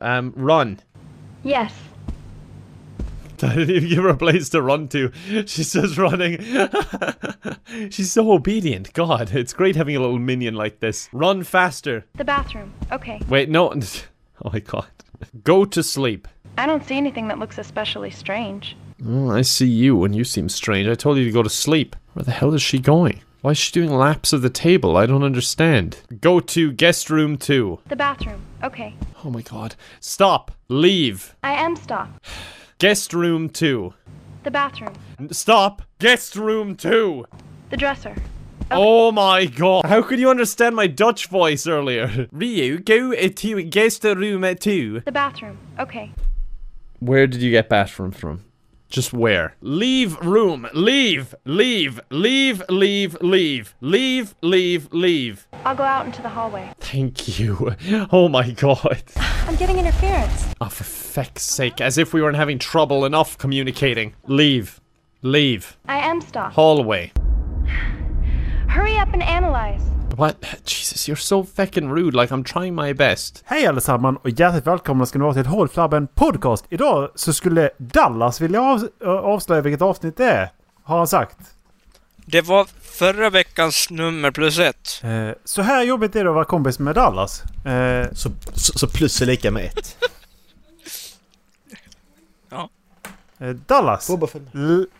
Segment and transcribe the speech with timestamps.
[0.00, 0.80] Um, run.
[1.42, 1.72] Yes.
[3.42, 5.12] you give her a place to run to.
[5.46, 6.38] She's just running.
[7.90, 8.92] She's so obedient.
[8.94, 11.08] God, it's great having a little minion like this.
[11.12, 12.04] Run faster.
[12.14, 12.72] The bathroom.
[12.92, 13.20] Okay.
[13.28, 13.72] Wait, no.
[14.44, 14.86] Oh my god.
[15.44, 16.28] Go to sleep.
[16.58, 18.76] I don't see anything that looks especially strange.
[19.02, 20.86] Oh, I see you, and you seem strange.
[20.88, 21.96] I told you to go to sleep.
[22.12, 23.22] Where the hell is she going?
[23.46, 24.96] Why is she doing laps of the table?
[24.96, 25.98] I don't understand.
[26.20, 27.78] Go to guest room two.
[27.86, 28.42] The bathroom.
[28.64, 28.96] Okay.
[29.24, 29.76] Oh my god.
[30.00, 30.50] Stop.
[30.66, 31.36] Leave.
[31.44, 32.08] I am stop.
[32.80, 33.94] Guest room two.
[34.42, 34.94] The bathroom.
[35.30, 35.82] Stop.
[36.00, 37.24] Guest room two.
[37.70, 38.16] The dresser.
[38.72, 39.86] Oh my god.
[39.86, 42.26] How could you understand my Dutch voice earlier?
[42.32, 45.02] Ryu, go to guest room two.
[45.04, 45.56] The bathroom.
[45.78, 46.10] Okay.
[46.98, 48.45] Where did you get bathroom from?
[48.88, 49.56] Just where?
[49.60, 50.68] Leave room.
[50.72, 51.34] Leave.
[51.44, 52.00] Leave.
[52.10, 52.62] Leave.
[52.68, 53.20] Leave.
[53.20, 53.74] Leave.
[53.80, 54.34] Leave.
[54.42, 54.92] Leave.
[54.92, 55.48] Leave.
[55.64, 56.72] I'll go out into the hallway.
[56.80, 57.74] Thank you.
[58.12, 59.02] Oh my god.
[59.16, 60.46] I'm getting interference.
[60.60, 61.80] Oh, for feck's sake.
[61.80, 64.14] As if we weren't having trouble enough communicating.
[64.26, 64.80] Leave.
[65.22, 65.76] Leave.
[65.88, 66.52] I am stop.
[66.52, 67.12] Hallway.
[68.68, 69.82] Hurry up and analyze.
[70.14, 70.36] What?
[70.64, 72.16] Jesus, you're so feckin' rude.
[72.16, 73.42] Like I'm trying my best.
[73.46, 76.64] Hej allesammans och hjärtligt välkomna ska ni vara till Håll Flabben Podcast.
[76.68, 80.50] Idag så skulle Dallas vilja av, avslöja vilket avsnitt det är.
[80.82, 81.36] Har han sagt.
[82.16, 85.00] Det var förra veckans nummer plus ett.
[85.04, 87.42] Eh, så här jobbigt är det att vara kompis med Dallas.
[87.64, 89.96] Eh, Så, så, så plus är lika med ett.
[93.38, 94.10] eh, Dallas,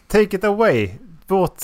[0.09, 0.91] take it away.
[1.27, 1.63] Vårt...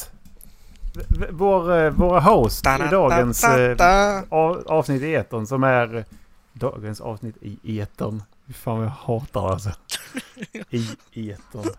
[1.31, 6.05] Vår, eh, våra host i dagens eh, av, avsnitt i etern som är
[6.53, 8.23] dagens avsnitt i etern.
[8.55, 9.71] Fan vad jag hatar alltså.
[11.13, 11.73] I etern.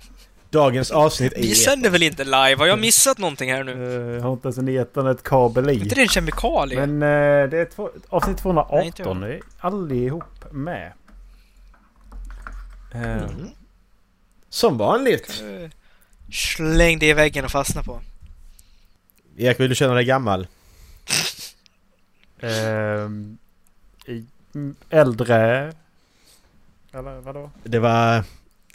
[0.50, 1.55] Dagens avsnitt Vi är...
[1.55, 2.55] sänder väl inte live?
[2.58, 3.72] Har jag missat någonting här nu?
[3.72, 5.89] Eh, Jag har inte ens en etern ett kabel Är inte i.
[5.89, 6.86] det en kemikalie?
[6.88, 7.00] Men
[7.50, 9.22] det är två, avsnitt Nej, inte 218.
[9.22, 10.94] Det är allihop med.
[12.94, 13.22] Mm.
[14.50, 15.44] Som vanligt.
[16.31, 18.00] Släng det i väggen och fastna på.
[19.38, 20.48] Erik, vill du känna dig gammal?
[22.39, 23.38] ehm,
[24.54, 25.73] mm, äldre...
[26.92, 27.52] Eller vadå?
[27.64, 28.23] Det var...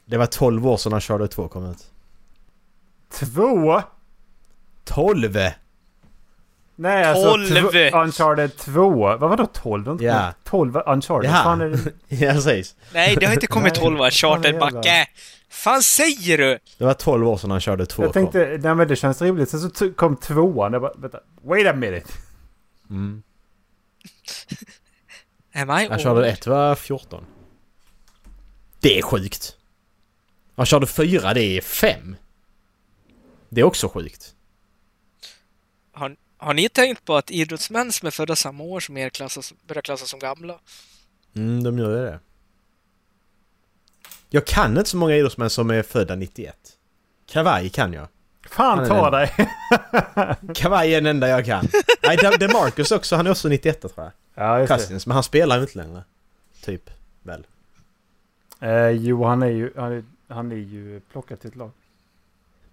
[0.05, 1.91] Det var 12 år sedan Uncharted 2 kom ut.
[3.11, 3.83] Två?
[4.85, 5.39] 12!
[6.81, 7.31] Nej alltså...
[7.31, 7.49] Tolv!
[7.49, 8.91] tv- Uncharted 2.
[9.17, 9.89] Vad vadå 12?
[9.89, 10.33] Inte Ja.
[10.45, 11.31] 12 Uncharted?
[11.31, 11.35] Ja.
[11.35, 11.93] Fan är det...
[12.27, 12.77] Ja, precis.
[12.93, 15.07] Nej, det har inte kommit Nej, 12 fan charter jävla- Backe!
[15.51, 16.59] fan säger du?
[16.79, 19.49] Det var 12 år sedan Uncharted 2 Jag tänkte, nej men det känns rimligt.
[19.51, 20.73] Sen så kom tvåan.
[20.73, 21.21] Jag bara, vänta.
[21.43, 22.13] Wait a minute.
[22.91, 23.23] Mm.
[25.55, 26.25] Am I Uncharted old?
[26.27, 27.25] 1 var 14.
[28.81, 29.57] Det är sjukt.
[30.57, 32.17] Uncharted 4, det är 5.
[33.49, 34.35] Det är också sjukt.
[36.39, 39.83] Har, ni tänkt på att idrottsmän som är födda samma år som er klassas, börjar
[39.83, 40.59] klassas som gamla?
[41.37, 42.21] Mm, de gör det.
[44.31, 46.57] Jag kan inte så många idrottsmän som är födda 91.
[47.27, 48.09] Kavaj kan jag.
[48.49, 49.35] Fan är ta dig.
[50.55, 51.69] Kavaj är den enda jag kan.
[52.03, 54.11] Nej, De- DeMarcus också, han är också 91 tror jag.
[54.35, 54.77] Ja, just det.
[54.79, 56.05] Cousins, men han spelar ju inte längre.
[56.63, 56.91] Typ,
[57.23, 57.47] väl.
[58.61, 61.71] Eh, jo, han är ju, han är, han är ju plockad till ett lag.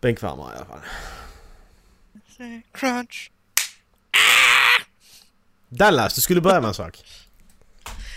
[0.02, 0.80] Bänkvärmare i alla fall.
[2.72, 3.32] Crunch!
[5.70, 7.04] Dallas, du skulle börja med en sak.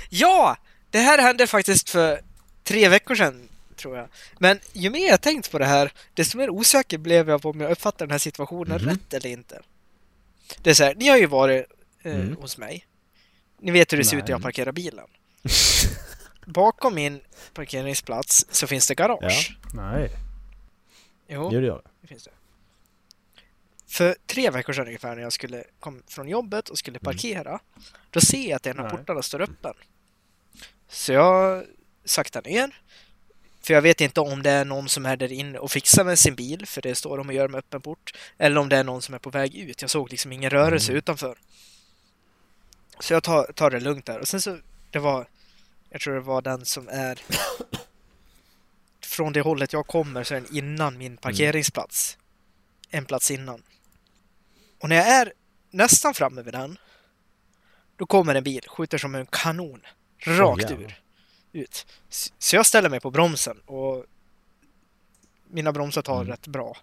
[0.08, 0.56] Ja!
[0.90, 2.20] Det här hände faktiskt för
[2.64, 4.08] tre veckor sedan, tror jag.
[4.38, 7.60] Men ju mer jag tänkt på det här, desto mer osäker blev jag på om
[7.60, 8.88] jag uppfattar den här situationen Mhm.
[8.90, 9.60] rätt eller inte.
[10.62, 11.66] Det är så här, ni har ju varit
[12.02, 12.36] eh, Mm.
[12.36, 12.86] hos mig.
[13.60, 15.06] Ni vet hur det ser ut när jag parkerar bilen.
[16.46, 17.20] Bakom min
[17.54, 19.56] parkeringsplats så finns det garage.
[19.74, 20.10] Nej.
[21.28, 21.80] Jo, gör det.
[22.00, 22.30] det finns det.
[23.88, 27.60] För tre veckor sedan ungefär när jag skulle kom från jobbet och skulle parkera,
[28.10, 29.74] då ser jag att en av portarna står öppen.
[30.88, 31.64] Så jag
[32.04, 32.80] saktar ner,
[33.60, 36.18] för jag vet inte om det är någon som är där inne och fixar med
[36.18, 38.84] sin bil, för det står de och gör med öppen port, eller om det är
[38.84, 39.82] någon som är på väg ut.
[39.82, 41.38] Jag såg liksom ingen rörelse utanför.
[43.00, 44.18] Så jag tar, tar det lugnt där.
[44.18, 44.58] Och sen så,
[44.90, 45.26] det var,
[45.90, 47.20] jag tror det var den som är
[49.00, 52.18] från det hållet jag kommer så är den innan min parkeringsplats.
[52.90, 53.62] En plats innan.
[54.78, 55.32] Och när jag är
[55.70, 56.78] nästan framme vid den,
[57.96, 59.80] då kommer en bil, skjuter som en kanon,
[60.18, 60.80] rakt jävlar.
[60.86, 61.02] ur.
[61.52, 61.86] Ut.
[62.38, 64.04] Så jag ställer mig på bromsen och
[65.50, 66.28] mina bromsar tar Mm.
[66.28, 66.76] rätt bra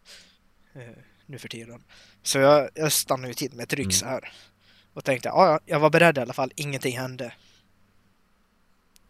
[0.73, 0.81] eh,
[1.25, 1.83] nu för tiden.
[2.23, 3.91] Så jag, jag stannar ju till med ett ryck Mm.
[3.91, 4.33] så här.
[4.93, 7.33] Och tänkte, ja, ja, jag var beredd i alla fall, ingenting hände.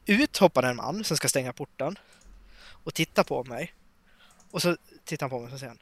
[0.05, 1.99] Ut hoppar en man som ska stänga porten
[2.83, 3.73] och tittar på mig.
[4.51, 5.79] Och så tittar han på mig och säger han,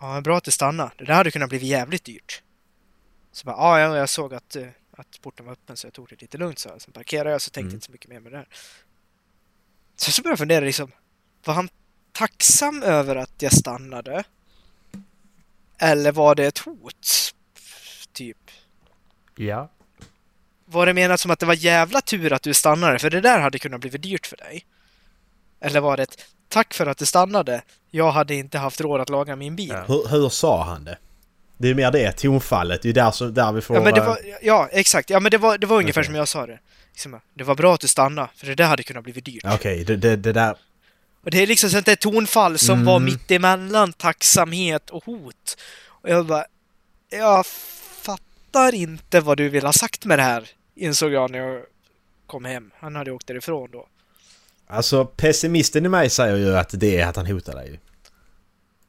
[0.00, 0.90] ja, men bra att du stannade.
[0.98, 2.42] Det där hade kunnat bli jävligt dyrt.
[3.32, 6.08] Så bara, ja, ja, jag såg att, eh, att porten var öppen så jag tog
[6.08, 6.78] det lite lugnt så här.
[6.78, 7.74] Sen parkerade jag så tänkte Mm.
[7.74, 8.48] inte så mycket mer med det här.
[9.96, 10.90] Så så började jag fundera liksom,
[11.44, 11.68] var han
[12.12, 14.24] tacksam över att jag stannade?
[15.78, 17.32] Eller var det ett hot?
[18.12, 18.50] Typ.
[19.36, 19.70] Ja.
[20.64, 23.40] Var det menat som att det var jävla tur att du stannade, för det där
[23.40, 24.66] hade kunnat bli dyrt för dig?
[25.60, 29.08] Eller var det ett tack för att du stannade, jag hade inte haft råd att
[29.10, 29.68] laga min bil?
[29.68, 29.84] Ja.
[29.88, 30.98] Hur, hur sa han det?
[31.58, 32.82] Det är mer det, tonfallet.
[32.82, 33.76] Det är där, som, där vi får...
[33.76, 35.10] Ja, men det var, ja exakt.
[35.10, 36.06] Ja, men det var, det var ungefär Okej.
[36.06, 36.58] som jag sa det.
[36.92, 39.44] Liksom, det var bra att du stannade, för det där hade kunnat bli dyrt.
[39.54, 40.56] Okej, det, det, det där...
[41.24, 42.86] Och det är liksom sånt där tonfall som Mm.
[42.86, 45.56] var mitt emellan tacksamhet och hot.
[45.86, 46.44] Och jag bara,
[47.10, 47.46] jag
[48.02, 51.62] fattar inte vad du vill ha sagt med det här, insåg jag när jag
[52.26, 52.70] kom hem.
[52.78, 53.86] Han hade åkt därifrån då.
[54.70, 57.80] Alltså pessimisten i mig säger ju att det är att han hotar dig.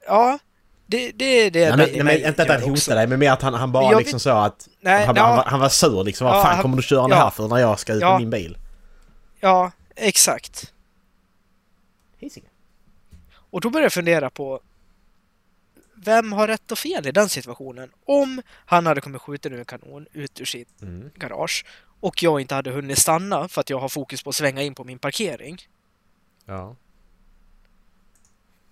[0.08, 0.40] Ja,
[0.86, 2.70] det, det är det den men, mig inte att han också.
[2.70, 4.68] hotar dig, men mer att han, han bara liksom vet- sa att...
[4.82, 6.28] Nej, han, ja, han, var, han var sur liksom.
[6.28, 7.24] Vad Ja, fan kommer du köra det ja.
[7.24, 8.12] här för när jag ska ut Ja.
[8.12, 8.58] med min bil?
[9.40, 10.74] Ja, exakt.
[12.18, 12.50] Hisingen.
[13.34, 14.60] Och då började jag fundera på
[15.96, 17.90] vem har rätt och fel i den situationen?
[18.06, 21.10] Om han hade kommit skjuten ur en kanon ut ur sitt Mm.
[21.16, 21.66] garage
[22.02, 24.76] och jag inte hade hunnit stanna för att jag har fokus på att svänga in
[24.76, 25.58] på min parkering.
[26.46, 26.76] Ja.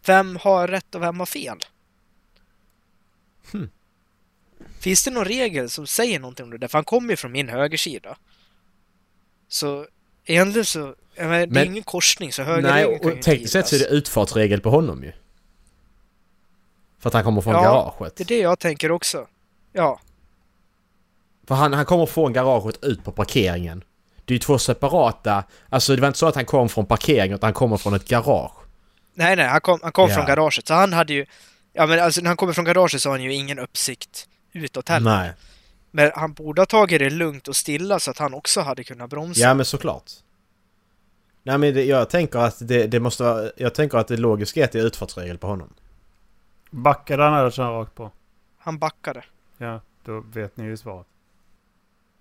[0.06, 1.58] Vem har rätt och vem har fel?
[3.52, 3.70] Hmm.
[4.80, 6.68] Finns det någon regel som säger någonting om det där?
[6.68, 8.18] För han kommer ju från min högersida.
[9.48, 9.88] Så
[10.26, 10.96] egentligen så...
[11.16, 13.76] Menar, det är Men- ingen korsning så Nej, högerregeln kan ju och tekniskt sett så
[13.76, 15.12] är det utfartsregel på honom ju.
[17.00, 18.16] För att han kommer från Ja, garaget.
[18.16, 19.28] Det är det jag tänker också.
[19.74, 20.00] Ja,
[21.50, 23.84] För han, han kommer från garaget ut på parkeringen.
[24.26, 25.44] Det är ju två separata...
[25.70, 28.06] Alltså det var inte så att han kom från parkeringen utan han kommer från ett
[28.08, 28.52] garage.
[29.14, 30.16] nej nej, han kom, han kom Ja.
[30.16, 31.26] från garaget så han hade ju...
[31.74, 34.90] Ja men alltså när han kommer från garaget så har han ju ingen uppsikt utåt
[34.90, 35.12] heller.
[35.18, 35.34] Nej.
[35.92, 39.10] Men han borde ha tagit det lugnt och stilla så att han också hade kunnat
[39.10, 39.42] bromsa.
[39.42, 40.12] Ja men såklart.
[41.44, 43.52] Nej men det, jag tänker att det, det måste vara...
[43.58, 45.74] Jag tänker att det logiska är att det är utfartsregel på honom.
[46.70, 48.12] Backade han eller kör rakt på?
[48.58, 49.24] Han backade.
[49.58, 51.08] Ja, då vet ni ju svaret.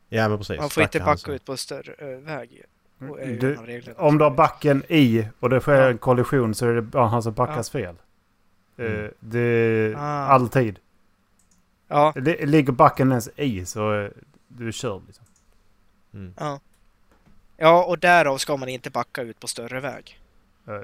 [0.09, 0.59] Ja men precis.
[0.61, 1.33] Man får inte backa så.
[1.33, 2.63] ut på större äh, väg.
[3.01, 3.57] En Du,
[3.97, 5.89] om du har backen i och det sker Ja.
[5.91, 7.95] en kollision så är det bara han som backas fel.
[8.79, 9.05] Mm.
[9.05, 10.27] Eh, Det är Ah.
[10.27, 10.79] alltid.
[11.89, 14.11] Ja, Det, ligger backen ens i så eh,
[14.49, 15.25] du är körd liksom.
[16.15, 16.35] Mm.
[16.39, 16.61] ja.
[17.57, 20.19] Ja, och därav ska man inte backa ut på större väg.
[20.67, 20.81] Eh,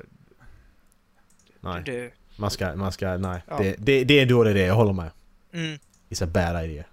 [1.60, 1.82] Nej.
[1.86, 2.74] Det, Man ska...
[2.76, 3.42] Man ska nej.
[3.48, 3.58] Ja.
[3.58, 4.66] Det, det, det är då det är det.
[4.66, 5.10] Jag håller med.
[5.52, 5.78] mm.
[6.08, 6.84] It's a bad idea.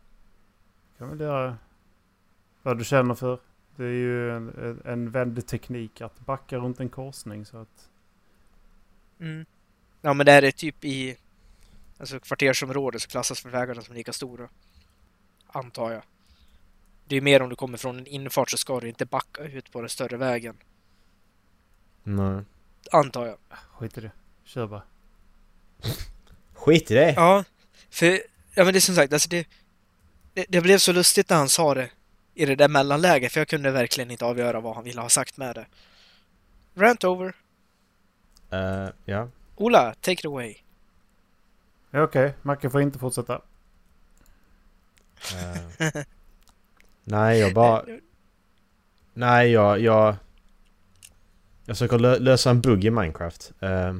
[0.97, 1.57] kan väl göra
[2.61, 3.39] vad du känner för.
[3.75, 7.89] Det är ju en, en- vänlig teknik att backa runt en korsning så att...
[9.19, 9.45] Mm.
[10.01, 11.17] Ja, men det här är typ i
[11.97, 14.49] alltså kvartersområde så klassas för vägarna som lika stora.
[15.47, 16.03] Antar jag.
[17.05, 19.71] Det är mer om du kommer från en infart så ska du inte backa ut
[19.71, 20.57] på den större vägen.
[22.03, 22.43] Nej.
[22.91, 23.37] Antar jag.
[23.49, 24.11] Skit i det.
[24.43, 24.83] Kör bara.
[26.53, 27.13] Skit i det.
[27.13, 27.43] Ja,
[27.89, 28.05] för
[28.55, 29.47] ja, men det är som sagt, alltså det,
[30.33, 31.89] det, det blev så lustigt när han sa det
[32.41, 35.37] i det där mellanläget, för jag kunde verkligen inte avgöra vad han ville ha sagt
[35.37, 35.65] med det.
[36.75, 37.35] Rant over.
[38.49, 39.27] Eh, ja.
[39.55, 40.55] Ola, take it away.
[41.93, 43.41] Okej, Macke får inte fortsätta.
[45.33, 46.01] Eh,
[47.03, 47.85] nej, jag bara...
[49.13, 49.79] Nej, jag...
[49.79, 50.15] Jag,
[51.65, 53.51] jag försöker lö lösa en bugg i Minecraft.
[53.59, 53.95] Eh,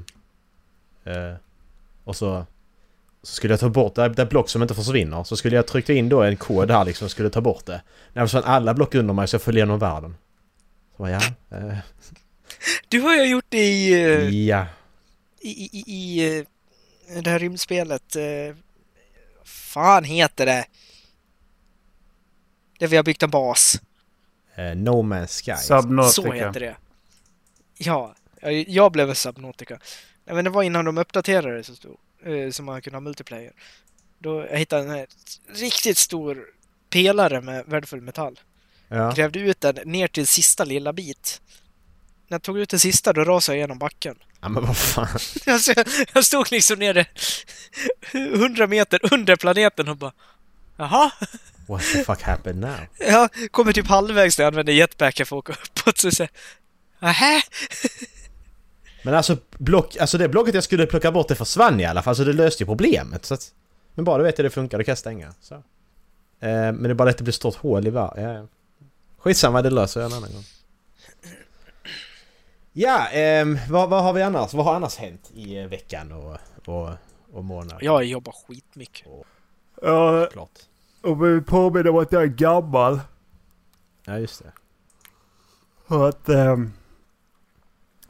[2.04, 2.46] och så...
[3.24, 5.24] Så skulle jag ta bort det, det block som inte försvinner.
[5.24, 7.82] Så skulle jag trycka in då en kod här liksom och skulle ta bort det.
[8.14, 10.16] När försvann alla block under mig så jag föll igenom världen.
[10.98, 11.22] Så ja.
[11.58, 11.78] eh,
[12.88, 14.66] Du har ju gjort det i, eh, ja.
[15.42, 16.38] i, i, i, i
[17.10, 18.16] eh, det här rymdspelet.
[18.16, 18.56] eh,
[19.44, 20.66] fan heter det?
[22.80, 23.82] Där vi har byggt en bas.
[24.56, 25.52] Eh, no Man's Sky.
[25.64, 26.34] Så Subnautica.
[26.48, 26.76] heter det.
[27.78, 29.80] Ja, jag- jag blev en Subnautica.
[30.26, 33.02] Nej, men det var innan de uppdaterade det så stod, eh, så man kunde ha
[33.02, 33.52] multiplayer.
[34.20, 35.08] Då jag hittade en här
[35.54, 36.46] riktigt stor
[36.90, 38.40] pelare med värdefull metall.
[38.88, 39.12] ja.
[39.12, 41.42] Grävde ut den ner till sista lilla bit.
[42.28, 44.16] När jag tog ut den sista då rasade jag igenom backen.
[44.42, 45.08] ja, men vad fan.
[45.48, 47.06] Alltså, jag, jag stod liksom nere
[48.14, 50.12] 100 meter under planeten och bara
[50.78, 51.12] Jaha?
[51.68, 52.80] What the fuck happened now?
[53.00, 56.32] Jag kommer typ halvvägs när jag använder jetpacken för att åka uppåt så säger
[57.00, 57.42] Nähä?
[59.04, 62.16] Men alltså, block, alltså det blocket jag skulle plocka bort det försvann i alla fall,
[62.16, 63.26] så det löste ju problemet.
[63.26, 63.54] Så att,
[63.94, 65.34] men bara du vet hur det funkar, då kan jag stänga.
[65.42, 65.56] Så.
[65.56, 65.62] Eh,
[66.40, 68.14] men det är bara att det blir stort hål i var.
[68.18, 68.48] Ja, ja.
[69.18, 70.44] Skitsamma, det löser jag en annan gång.
[72.74, 74.54] Ja, ehm, vad, vad har vi annars?
[74.54, 76.90] Vad har annars hänt i eh, veckan och, och,
[77.34, 77.80] och månaden?
[77.82, 79.08] Jag har jobbat skitmycket.
[79.82, 80.60] Ja, Klart.
[81.02, 83.00] och vi påminner om att jag är gammal.
[84.06, 84.52] Ja, just det.
[85.96, 86.30] Och att...
[86.30, 86.74] ehm,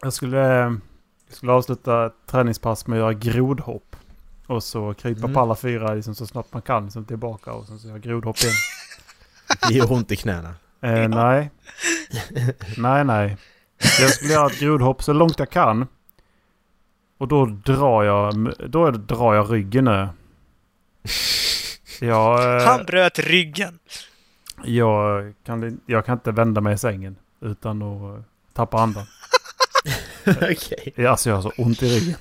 [0.02, 0.80] Jag skulle, jag
[1.30, 3.96] skulle avsluta ett träningspass med att göra grodhopp.
[4.48, 5.34] Och så krypa Mm.
[5.34, 8.38] på alla fyra liksom, så snabbt man kan liksom, tillbaka och sen så göra grodhopp
[8.38, 8.54] igen.
[9.68, 10.56] Det gör ont i knäna.
[10.82, 11.52] Eh, nej.
[12.78, 13.38] nej, nej.
[14.00, 15.88] Jag skulle göra ett grodhopp så långt jag kan.
[17.18, 20.08] Och då drar jag, då drar jag ryggen nu.
[22.02, 23.80] Jag, eh, Han bröt ryggen!
[24.64, 29.06] jag, kan, jag kan inte vända mig i sängen utan att eh, tappa andan.
[30.52, 31.08] Okej.
[31.08, 32.16] Alltså jag har så ont i ryggen.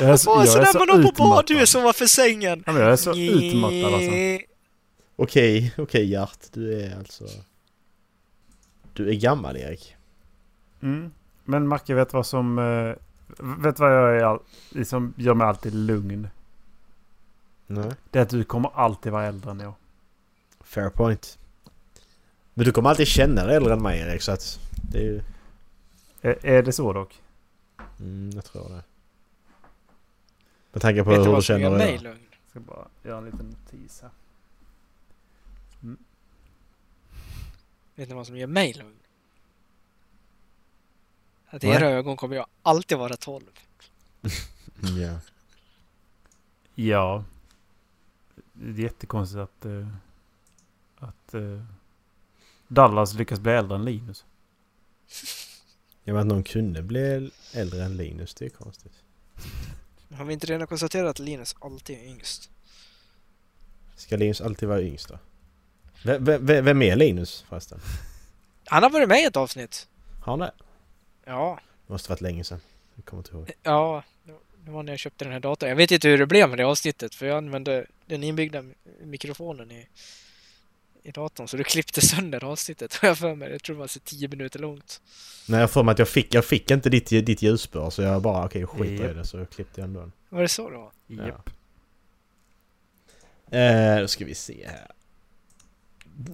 [0.00, 2.62] Jag är så, jag så är när så man på badhus och var för sängen!
[2.66, 4.46] Ja, men jag är så utmattad alltså.
[5.16, 6.52] Okej, okej Gert.
[6.52, 7.24] Du är alltså...
[8.92, 9.96] Du är gammal Erik.
[10.82, 11.12] Mm.
[11.44, 12.58] Men Macke vet vad som...
[12.58, 12.94] eh,
[13.62, 14.38] vet vad jag är,
[14.70, 16.28] liksom gör mig alltid lugn?
[17.66, 17.90] Nej.
[18.10, 19.74] Det är att du kommer alltid vara äldre än jag.
[20.60, 21.38] Fair point.
[22.54, 24.60] Men du kommer alltid känna dig äldre än mig Erik så att...
[24.90, 25.22] Det är ju...
[26.26, 27.22] Är, är det så dock?
[28.00, 28.84] Mm, jag tror det.
[30.72, 31.94] Med tanke på Vet du hur du vad känner gör dig.
[31.94, 32.02] idag.
[32.02, 32.26] lugn?
[32.30, 34.10] Jag ska bara göra en liten notis här.
[37.94, 38.96] Vet ni vad som gör mig lugn?
[41.48, 43.42] Att i era ögon kommer jag alltid vara 12.
[44.22, 44.32] Mm,
[45.02, 45.20] Ja.
[46.74, 47.24] Ja.
[48.52, 49.64] Det är jättekonstigt att...
[49.64, 49.88] eh,
[50.98, 51.62] att eh,
[52.68, 54.24] Dallas lyckas bli äldre än Linus.
[56.06, 58.92] Jag menar att någon kunde bli äldre än Linus, det är konstigt.
[60.14, 62.50] Har vi inte redan konstaterat att Linus alltid är yngst?
[63.96, 65.18] Ska Linus alltid vara yngst då?
[66.18, 67.80] V- vem är Linus förresten?
[68.66, 69.88] Han har varit med i ett avsnitt.
[70.22, 70.52] Har han det?
[71.24, 72.60] Ja, Det måste varit länge sedan.
[72.94, 73.50] Jag kommer inte ihåg.
[73.62, 74.02] ja.
[74.64, 75.68] Det var när jag köpte den här datorn.
[75.68, 78.64] Jag vet inte hur det blev med det avsnittet för jag använde den inbyggda
[79.04, 79.88] mikrofonen i,
[81.06, 82.94] i datorn så du klippte sönder avsnittet.
[82.94, 83.50] Har jag för mig.
[83.52, 85.00] Jag tror det var så 10 minuter långt.
[85.48, 88.22] Nej, jag får mig att jag fick, jag fick inte ditt, ditt ljusspår så jag
[88.22, 89.16] bara okej skiter i Japp.
[89.16, 90.12] det så klippte jag ändå den.
[90.28, 90.92] Var det så då?
[91.06, 91.26] Ja.
[91.26, 91.50] Japp.
[93.50, 94.90] Eh, då ska vi se här.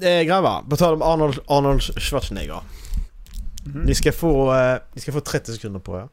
[0.08, 2.60] Eh, grabbar, på tal om Arnold, Arnold Schwarzenegger.
[3.64, 3.82] Mhm.
[3.82, 6.08] Ni ska få, eh, ni ska få 30 sekunder på er.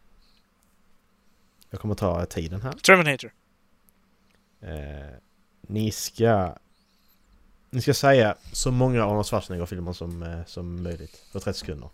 [1.69, 2.71] Jag kommer ta tiden här.
[2.71, 3.31] Terminator.
[4.61, 5.17] Eh,
[5.67, 6.55] ni ska...
[7.69, 11.23] Ni ska säga så många Arnold Schwarzenegger-filmer som, eh, som möjligt.
[11.31, 11.89] På 30 sekunder.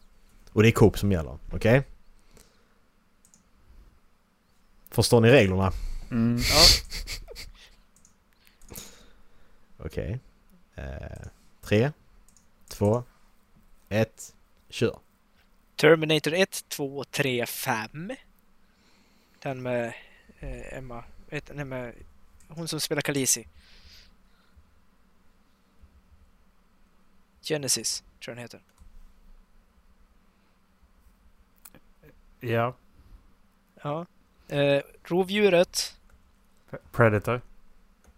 [0.51, 1.83] Och det är Coop som gäller, okej?
[4.91, 5.71] Förstår ni reglerna?
[6.11, 6.37] Mm.
[6.37, 6.65] Ja.
[9.85, 10.19] Okej.
[10.75, 11.27] Eh,
[11.61, 11.91] tre,
[12.67, 13.03] två,
[13.89, 14.33] ett,
[14.69, 14.99] kör.
[15.75, 18.11] Terminator 1, 2, 3, 5.
[19.41, 19.93] Den med
[20.39, 21.03] eh, Emma.
[21.29, 21.93] Nej, med
[22.47, 23.47] hon som spelar Khaleesi.
[27.45, 28.59] Genesis, tror jag den heter.
[32.39, 32.75] Ja.
[33.83, 34.05] Ja.
[34.47, 35.95] Eh, rovdjuret.
[36.91, 37.41] Predator.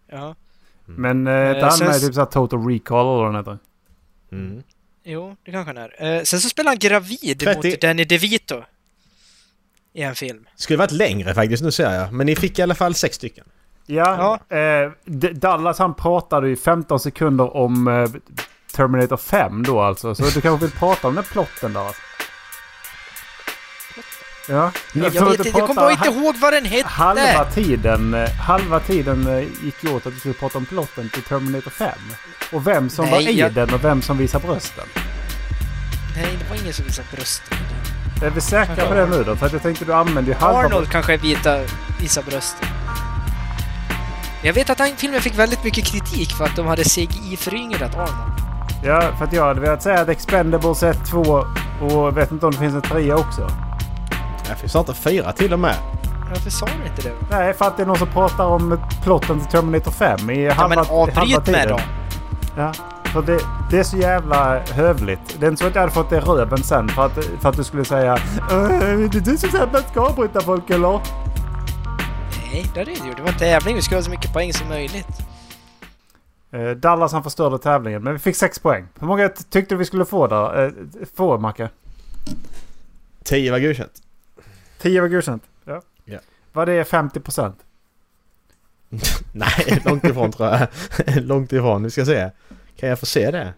[0.06, 0.34] Ja.
[0.84, 3.58] Men eh, Eh, han sen- med typ såhär Total Recall eller vad den heter?
[4.32, 4.62] Mm.
[5.04, 6.16] Jo, det kanske han är.
[6.16, 7.70] Eh, sen så spelar han gravid 30.
[7.70, 8.62] mot Danny DeVito.
[9.92, 10.48] I en film.
[10.56, 12.12] Skulle varit längre faktiskt, nu ser jag.
[12.12, 13.44] Men ni fick i alla fall sex stycken.
[13.86, 14.38] Ja.
[14.56, 18.08] Eh, D- Dallas han pratade i 15 sekunder om eh,
[18.72, 20.14] Terminator 5 då alltså.
[20.14, 21.96] Så du kanske vill prata om den plotten Dallas?
[24.48, 24.70] Ja.
[24.92, 26.88] Jag, att vet jag kommer bara inte ihåg vad den hette!
[26.88, 31.22] Halva tiden, eh, halva tiden eh, gick åt att du skulle prata om plotten till
[31.22, 31.90] Terminator 5.
[32.52, 34.84] Och vem som Nej, var i jag- den och vem som visar brösten.
[36.16, 37.58] Nej, det var ingen som visade brösten.
[38.22, 39.36] Är vi säkra på det nu då?
[39.36, 40.58] För att jag tänkte du använde ju halva...
[40.58, 41.58] Arnold kanske vita,
[42.00, 42.68] visar brösten.
[44.42, 48.47] Jag vet att den filmen fick väldigt mycket kritik för att de hade CGI-föryngrat Arnold.
[48.82, 51.44] Ja, för att jag hade velat säga att Expendables 1, 2
[51.80, 53.48] och vet inte om det finns en trea också.
[54.48, 55.74] Det finns snart en fyra till och med.
[56.28, 57.14] Varför sa du inte det?
[57.30, 60.52] Nej, för att det är någon som pratar om plotten till Terminator 5 i Ja,
[60.52, 61.80] halva, men halva avbryt med dem!
[62.56, 62.72] Ja,
[63.04, 63.38] för det,
[63.70, 65.36] det är så jävla hövligt.
[65.40, 67.48] Det är inte så att jag hade fått det i röven sen för att, för
[67.48, 68.18] att du skulle säga "Äh,
[68.50, 71.00] Det är du som säger att man ska avbryta folk eller?
[72.52, 73.16] Nej, det hade jag inte gjort.
[73.16, 73.74] Det var en tävling.
[73.74, 75.27] Vi skulle ha så mycket poäng som möjligt.
[76.50, 78.88] Eh, Dallas han förstörde tävlingen, men vi fick sex poäng.
[79.00, 80.64] Hur många tyckte du vi skulle få där?
[80.64, 80.72] Eh,
[81.14, 81.68] få, Macke?
[83.22, 84.02] 10 var godkänt.
[84.78, 85.42] 10 var godkänt?
[85.64, 85.82] Ja.
[86.04, 86.18] Ja.
[86.52, 87.56] Var det 50 procent?
[89.32, 90.68] Nej, långt ifrån tror jag.
[91.22, 91.82] långt ifrån.
[91.82, 92.30] Vi ska se.
[92.76, 93.54] Kan jag få se det?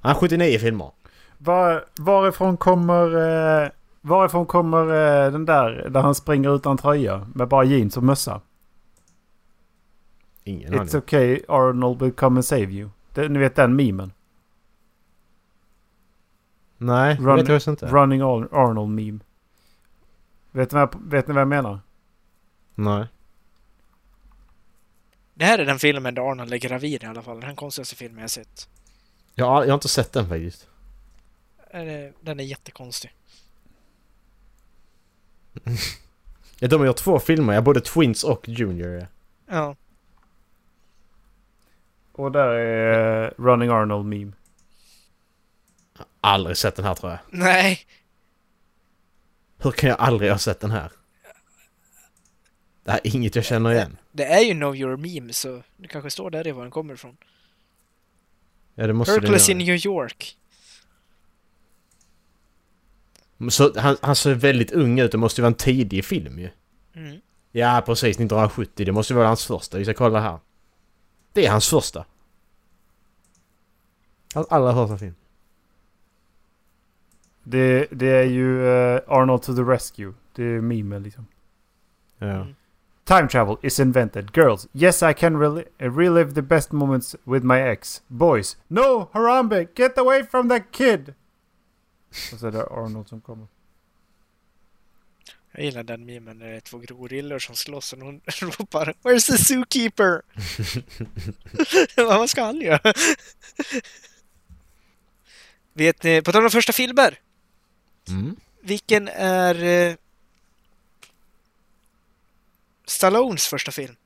[0.00, 0.90] Han har 79 filmer.
[1.38, 3.04] Var, varifrån kommer...
[3.64, 3.68] Eh,
[4.00, 4.84] varifrån kommer
[5.30, 8.40] den där där han springer utan tröja med bara jeans och mössa?
[10.48, 10.96] Ingen It's aning.
[10.96, 12.90] okay, Arnold will come and save you.
[13.14, 14.12] Det, ni vet den memen?
[16.78, 17.86] Nej, Run- vet jag inte.
[17.86, 19.18] Running Ar- Arnold meme.
[20.50, 21.80] Vet ni, vad, jag- vet ni vad jag menar?
[22.74, 23.06] Nej.
[25.34, 27.40] Det här är den filmen där Arnold är gravid i alla fall.
[27.40, 28.68] Den konstigaste filmen jag sett.
[29.34, 30.68] Jag har, jag har inte sett den faktiskt.
[31.72, 33.14] Den är- Den är jättekonstig.
[36.60, 39.06] Ja, de har gjort två filmer, ja, både Twins och Junior.
[39.46, 39.76] ja.
[42.18, 44.32] Och där är eh, Running Arnold meme.
[46.20, 47.20] Aldrig sett den här tror jag.
[47.30, 47.80] Nej.
[49.58, 50.92] Hur kan jag aldrig ha sett den här?
[52.84, 53.96] Det här är inget jag känner igen.
[54.12, 56.94] Det är ju Know Your Meme så det kanske står där i var den kommer
[56.94, 57.16] ifrån.
[58.74, 59.58] Ja, det måste Hercules det in.
[59.58, 60.36] New York.
[63.50, 66.50] Så han, han ser väldigt ung ut, det måste ju vara en tidig film ju.
[66.94, 67.20] Mm.
[67.52, 68.16] Ja, precis.
[68.16, 68.86] 1970.
[68.86, 69.78] Det måste ju vara hans första.
[69.78, 70.38] Vi ska kolla här.
[71.32, 72.04] Det är hans första.
[74.34, 75.14] Hans allra första film.
[77.42, 80.14] Det, det är ju eh, Arnold to the rescue.
[80.34, 81.26] Det är meme liksom.
[82.18, 82.26] Ja.
[82.26, 82.54] Mm.
[83.04, 84.30] Time travel is invented.
[84.36, 88.02] Girls, yes I can rel- relive the best moments with my ex.
[88.06, 91.14] Boys, no Harambe, get away from that kid!
[92.32, 93.46] Och så är det Arnold som kommer.
[95.58, 99.26] Jag gillar den memen när det är två gorillor som slåss och någon ropar Where's
[99.26, 100.22] the zookeeper?
[101.96, 102.92] Vad ska han göra?
[105.72, 107.18] Vet ni, på tal om första filmer.
[108.08, 108.36] Mm.
[108.60, 109.94] Vilken är eh,
[112.86, 113.96] Stallones första film?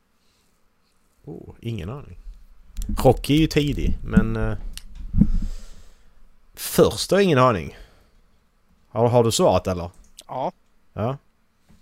[1.24, 2.18] Oh, ingen aning.
[2.98, 4.36] Rocky är ju tidig, men...
[4.36, 4.56] Uh,
[6.54, 7.76] först har jag ingen aning.
[8.88, 9.90] Har, har du svarat eller?
[10.26, 10.52] Ja,
[10.92, 11.18] Ja.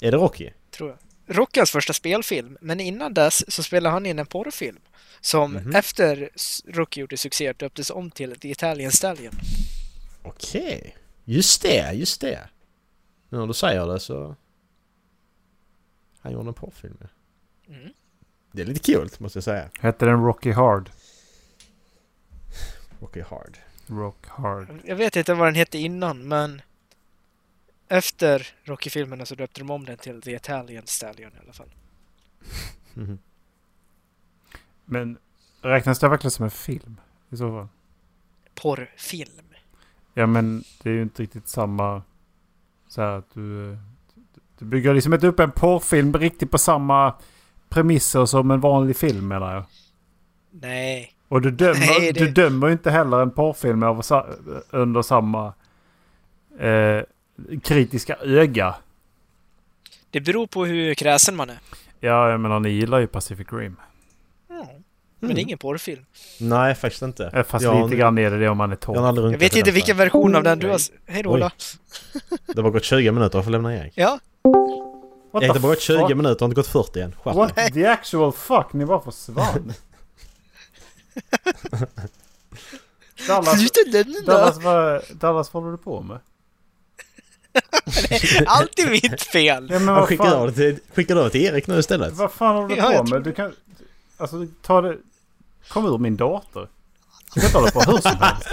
[0.00, 0.50] Är det Rocky?
[0.70, 0.98] tror jag.
[1.36, 4.78] Rockans första spelfilm, men innan dess så spelade han in en porrfilm
[5.20, 5.76] som Mhm.
[5.76, 9.32] efter s- Rocky gjorde succé döptes om till The Italian Stallion.
[10.22, 10.96] Okej.
[11.24, 12.48] Just det, just det.
[13.28, 14.36] Nu när du säger det så...
[16.20, 17.06] Han gjorde en porrfilm ja.
[17.74, 17.92] Mm.
[18.52, 19.68] Det är lite kul måste jag säga.
[19.80, 20.90] Hette den Rocky Hard?
[23.00, 23.58] Rocky Hard.
[23.86, 24.68] Rock Hard.
[24.84, 26.62] Jag vet inte vad den hette innan, men
[27.90, 31.68] efter Rocky-filmerna så döpte de om den till The Italian Stallion i alla fall.
[32.94, 33.18] Mhm.
[34.84, 35.18] Men
[35.62, 37.00] räknas det verkligen som en film?
[37.30, 37.68] I så fall?
[38.54, 39.54] Porrfilm.
[40.14, 42.02] Ja men det är ju inte riktigt samma...
[42.88, 43.78] Så här att du...
[44.58, 47.14] Du bygger liksom inte upp en porrfilm riktigt på samma
[47.68, 49.64] premisser som en vanlig film menar jag.
[50.50, 51.14] Nej.
[51.28, 54.04] Och du dömer, Nej, det- du dömer ju inte heller en porrfilm över,
[54.70, 55.46] under samma
[56.58, 57.02] eh,
[57.62, 58.74] kritiska öga.
[60.10, 61.58] Det beror på hur kräsen man är.
[62.00, 63.76] Ja, jag menar ni gillar ju Pacific Rim.
[64.48, 64.66] Ja.
[65.20, 66.04] Men det är ingen porrfilm.
[66.40, 67.30] Nej, faktiskt inte.
[67.34, 69.04] Eh, Fast Jag lite grann är det det om man är Jag har 12.
[69.06, 70.80] aldrig Jag runkat vet inte vilken version av den du har...
[71.06, 71.30] Hej då.
[71.30, 71.50] Ola.
[72.46, 73.92] Det har gått 20 minuter, jag får lämna Erik.
[73.96, 74.18] Ja.
[75.32, 76.16] What Erik, det har gått 20 fuck?
[76.16, 77.12] minuter, har inte gått 40 än.
[77.12, 78.72] Skärp What the actual fuck?
[78.72, 79.72] Ni bara försvann.
[83.28, 83.72] Dallas!
[84.26, 86.18] Dallas, vad, Dallas, vad håller du på med?
[88.46, 89.68] Alltid mitt fel!
[89.70, 92.12] Ja, men vad skickar fan, över det till, skickar över till Erik nu istället.
[92.12, 93.22] vad fan håller du på med?
[93.22, 93.52] Du kan...
[94.16, 94.96] Alltså, ta det...
[95.68, 96.68] Kom ur min dator.
[97.34, 98.48] Du kan inte hålla på hur som helst.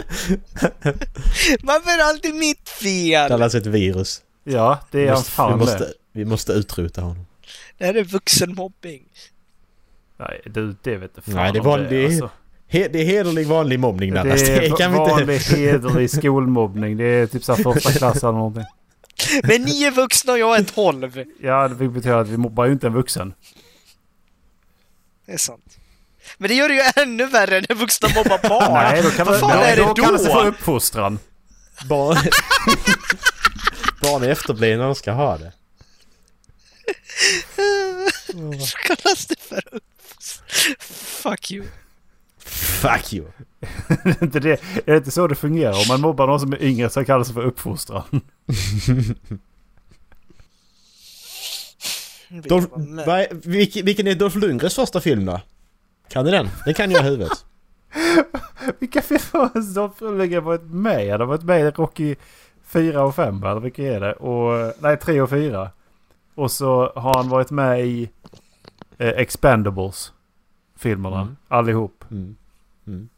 [1.64, 3.30] Varför är det alltid mitt fel?
[3.30, 4.22] Dallas är ett virus.
[4.44, 5.58] Ja, det är Vi han måste, vi, fan det.
[5.58, 7.26] måste, vi måste utrota honom.
[7.78, 9.04] Det här är vuxenmobbing.
[10.20, 12.30] Nej, du, det vet du fan Nej, det var- det- alltså.
[12.70, 14.42] He, det är hederlig vanlig mobbning Det Dallas.
[14.46, 15.56] Det är kan vi vanlig inte...
[15.56, 16.98] hederlig skolmobbning.
[16.98, 18.64] Det är typ såhär första klass eller någonting.
[19.44, 21.24] Men ni är vuxna och jag är tolv.
[21.42, 23.34] Ja, det betyder att vi mobbar ju inte en vuxen.
[25.26, 25.78] Det är sant.
[26.38, 28.74] Men det gör det ju ännu värre när vuxna mobbar barn.
[28.84, 30.34] Nej, då kan Vad man, fan då, är det då kallas det då?
[30.34, 31.20] för uppfostran.
[31.90, 32.18] Barn...
[34.02, 35.52] Barn är efterblivna, de ska ha det.
[38.68, 40.76] Så kallas det för uppfostran.
[40.80, 41.66] Fuck you.
[42.82, 43.26] Fuck you!
[44.04, 45.74] Det är inte det, är det inte så det fungerar?
[45.74, 48.04] Om man mobbar någon som är yngre så kallas det för uppfostran.
[52.30, 52.68] Dolph,
[53.10, 55.42] är, vilken, vilken är Dolph Lundgrens första film då?
[56.10, 56.50] Kan du den?
[56.66, 57.46] Den kan jag i huvudet.
[58.80, 61.10] Vilka filmer har Dolph Lundgren varit med i?
[61.10, 62.16] Han har varit med i Rocky
[62.68, 64.14] 4 och 5 eller vilka är det?
[64.14, 65.70] Och, nej, 3 och 4.
[66.36, 68.10] Och så har han varit med i
[68.98, 70.14] eh, Expendables.
[70.76, 71.22] Filmerna.
[71.22, 71.36] Mm.
[71.48, 72.04] Allihop.
[72.12, 72.36] Mm.
[72.88, 73.10] Mm.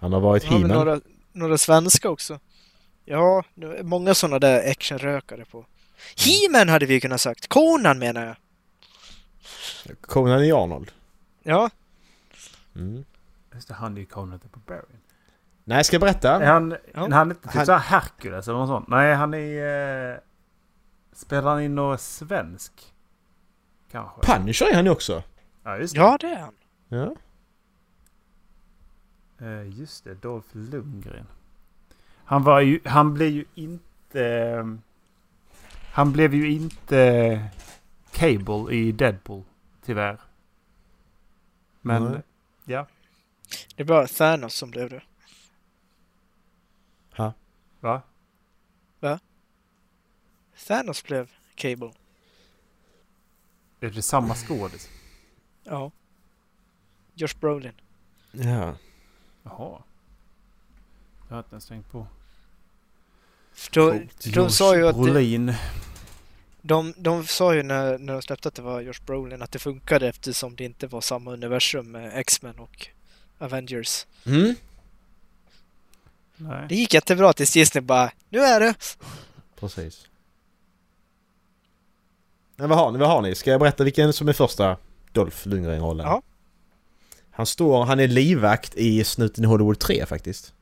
[0.00, 0.68] Han har varit He-Man.
[0.70, 1.00] några,
[1.32, 2.38] några svenska också.
[3.04, 5.66] Ja, det är många sådana där actionrökare på.
[6.16, 7.48] He-Man hade vi kunnat sagt.
[7.48, 8.36] Conan menar jag.
[10.00, 10.90] Conan i Arnold.
[11.42, 11.70] Ja,
[12.76, 13.04] Mm.
[13.54, 14.86] Just det, han är ju Conan the Barbarian.
[15.64, 16.42] Nej, ska jag berätta?
[16.42, 17.00] Är han, Ja.
[17.00, 18.88] han är inte typ Han- såhär Hercules eller något sånt?
[18.88, 20.10] Nej, han är...
[20.12, 20.16] Eh,
[21.12, 22.72] spelar han in något svensk?
[23.92, 24.20] Kanske?
[24.22, 25.22] Punisher är han ju också.
[25.64, 26.00] Ja, just det.
[26.00, 26.54] Ja, det är han.
[26.88, 27.14] Ja.
[29.40, 31.26] Eh, just det, Dolph Lundgren.
[32.24, 32.80] Han var ju...
[32.84, 34.78] Han blev ju inte...
[35.92, 37.48] Han blev ju inte
[38.10, 39.44] Cable i Deadpool,
[39.84, 40.20] tyvärr.
[41.80, 42.04] Men...
[42.04, 42.22] Nej.
[42.64, 42.86] Ja.
[43.76, 45.02] Det bara Thanos som blev det.
[47.80, 48.02] Va?
[50.66, 51.92] Thanos blev Cable.
[53.80, 54.88] Är det samma skådis?
[55.64, 55.90] Ja.
[57.14, 57.72] Josh Brolin.
[58.32, 58.74] Ja.
[59.42, 59.82] Jaha.
[61.28, 62.06] Jag har inte ens tänkt på.
[63.52, 65.54] För de sa ju att det, Brolin.
[66.62, 69.58] de, de sa ju när, när de släppte att det var Josh Brolin att det
[69.58, 72.86] funkade eftersom det inte var samma universum med X-Men och
[73.38, 74.06] Avengers.
[74.26, 74.54] Mm.
[76.36, 76.66] Nej.
[76.68, 78.74] Det gick jättebra tills Disney bara Nu är det!
[79.56, 80.06] Precis.
[82.56, 82.98] Men vad har ni?
[82.98, 83.34] Vad har ni?
[83.34, 84.76] Ska jag berätta vilken som är första
[85.12, 86.06] Dolph Lundgren-rollen?
[86.06, 86.22] Ja.
[87.30, 90.54] Han står, han är livvakt i Snuten i Hollywood 3 faktiskt.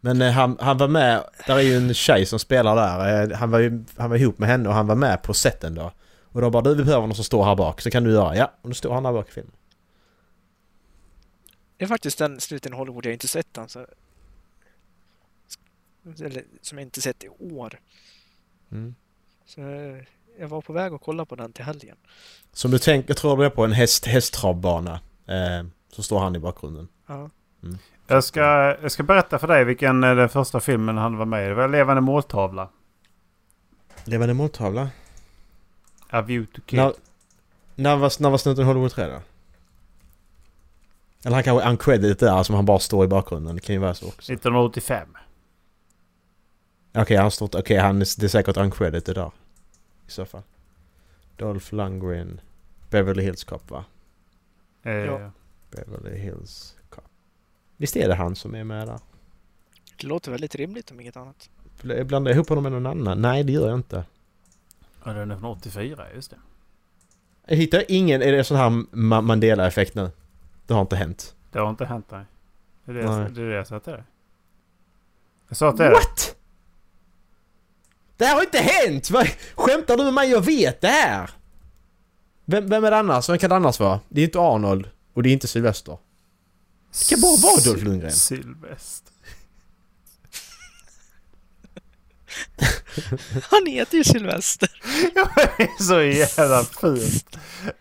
[0.00, 3.30] Men eh, han, han var med, där är ju en tjej som spelar där.
[3.30, 5.74] Eh, han, var ju, han var ihop med henne och han var med på setten
[5.74, 5.92] då.
[6.22, 8.36] Och då bara du vi behöver någon som står här bak så kan du göra.
[8.36, 9.52] Ja, och då står han här bak i filmen.
[11.76, 13.68] Det är faktiskt den sluten i Hollywood jag inte sett än.
[13.68, 13.86] Så...
[16.20, 17.80] Eller som jag inte sett i år.
[18.72, 18.94] Mm.
[19.46, 20.02] Så eh,
[20.38, 21.96] jag var på väg att kolla på den till helgen.
[22.52, 25.00] Som du tänker, jag tror det är på en häst, hästtravbana.
[25.26, 26.88] Eh, så står han i bakgrunden.
[27.06, 27.30] Ja.
[28.06, 28.40] Jag ska,
[28.82, 31.48] jag ska berätta för dig vilken eh, den första filmen han var med i.
[31.48, 32.68] Det var Levande måltavla.
[34.04, 34.90] Levande måltavla?
[36.10, 36.78] A View to Kill.
[36.78, 36.92] När,
[37.74, 39.20] när var, när var Snuten i Hollywood 3 då?
[41.24, 43.54] Eller han kanske uncredited där som han bara står i bakgrunden.
[43.54, 44.32] Det kan ju vara så också.
[44.32, 45.08] 1985.
[46.94, 47.50] Okej, han står...
[47.58, 49.30] Okej, han är, det är säkert uncredited där.
[50.06, 50.42] I så fall.
[51.36, 52.40] Dolph Lundgren.
[52.90, 53.84] Beverly Hills Cop va?
[54.86, 55.30] Eh, Ja.
[55.70, 57.04] Beverly Hills Cop.
[57.76, 58.98] Visst är det han som är med där?
[60.00, 61.50] Det låter väldigt rimligt om inget annat.
[61.82, 63.22] Jag blandar ihop honom med någon annan?
[63.22, 64.04] Nej, det gör jag inte.
[65.04, 66.36] Ja, den är från 84, just det.
[67.46, 68.22] Jag hittar ingen...
[68.22, 70.10] Är det sån här Ma- Mandela-effekt nu?
[70.66, 71.34] Det har inte hänt.
[71.52, 72.24] Det har inte hänt nej.
[72.84, 73.20] Det är det, Nej.
[73.22, 74.02] jag, det, är det jag sa till dig.
[75.48, 75.90] Jag sa till dig.
[75.92, 76.36] What?
[78.16, 79.10] Det här har inte hänt!
[79.10, 80.30] Vad, skämtar du med mig?
[80.30, 81.30] Jag vet det här!
[82.48, 83.28] Vem, vem är det annars?
[83.28, 84.00] Vem kan det annars vara?
[84.08, 85.98] Det är inte Arnold och det är inte Sylvester.
[86.98, 88.12] Det kan bara vara Dolph Lundgren.
[88.12, 89.12] Sylvester.
[93.42, 94.70] Han heter ju Sylvester.
[95.56, 97.36] det är så jävla fult.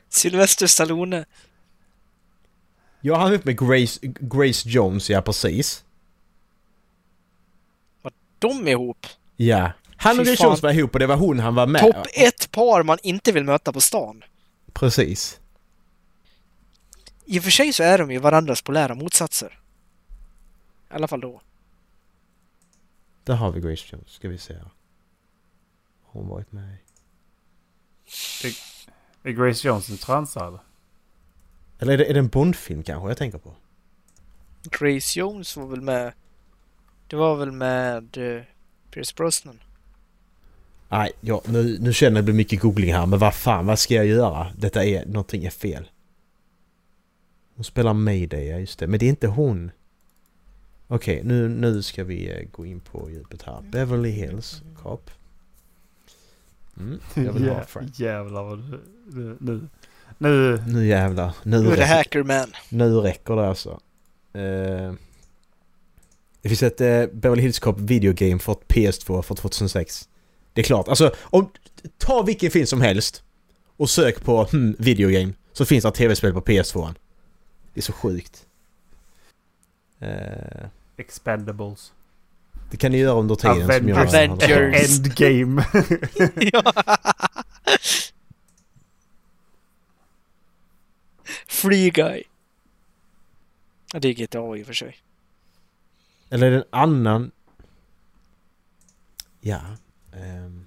[0.09, 1.25] Sylvester Stallone.
[3.01, 5.83] Ja, han är ihop med Grace, Grace Jones, ja precis.
[8.39, 9.05] De är ihop.
[9.35, 9.71] Ja.
[9.97, 10.43] Han och Grace.
[10.43, 11.81] Jones var ihop och det var hon han var med.
[11.81, 14.23] Topp ett par man inte vill möta på stan.
[14.75, 15.39] Precis.
[17.25, 19.59] I och för sig så är de ju varandras polära motsatser.
[20.89, 21.41] I alla fall då.
[23.23, 24.71] Där har vi Grace Jones, ska vi se här.
[26.03, 26.77] Hon varit med i.
[29.23, 30.59] Är Grace Jones en transa eller?
[31.79, 33.55] Eller är det, är det en Bondfilm kanske jag tänker på?
[34.63, 36.13] Grace Jones var väl med...
[37.07, 38.43] Det var väl med uh,
[38.91, 39.59] Pierce Brosnan.
[40.89, 43.79] Nej, ja, nu, nu känner jag det blir mycket googling här, men vad fan, vad
[43.79, 44.47] ska jag göra?
[44.57, 45.89] Detta är, någonting är fel.
[47.55, 48.87] Hon spelar Mayday, ja just det.
[48.87, 49.71] Men det är inte hon.
[50.87, 53.61] Okej, nu, nu ska vi eh, gå in på djupet här.
[53.61, 55.11] Beverly Hills Cop.
[56.77, 57.99] Mm, jag vill ha Frank.
[57.99, 58.79] Jävlar vad du...
[59.11, 59.67] du- Nu...
[60.17, 60.63] Nu...
[60.67, 61.33] Nu jävlar.
[61.43, 62.47] Nu, Nu är det räcker, Hackerman.
[62.69, 63.69] nu räcker det alltså.
[64.33, 64.93] Eh,
[66.41, 70.09] det finns ett eh, Beverly Hills Cop videogame för PS2 för 2006.
[70.55, 70.87] Det är klart.
[70.87, 71.51] Alltså, om,
[71.97, 73.23] ta vilken film som helst
[73.77, 76.93] och sök på hmm, videogame så finns det tv-spel på PS2.
[77.73, 78.45] Det är så sjukt.
[79.99, 81.93] Eh, Expendables.
[82.71, 84.07] det kan ni göra under tiden som jag...
[84.07, 84.99] Avengers.
[84.99, 85.65] Endgame.
[91.47, 92.23] Free Guy.
[93.93, 94.97] Ja, det är GTA i och för sig.
[96.29, 97.31] Eller är det en annan...
[99.41, 99.61] Ja.
[100.15, 100.65] Ehm.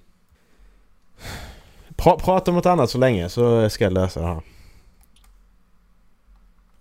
[1.95, 4.41] Pra, prata om något annat så länge så ska jag lösa det här.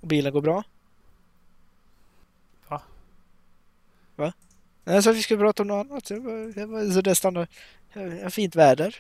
[0.01, 0.65] Och bilen går bra?
[2.69, 2.83] Va?
[4.17, 4.33] Va?
[4.85, 6.05] Jag sa att vi skulle prata om något annat.
[6.05, 7.49] Det var, det var så det standard.
[8.31, 8.97] Fint väder.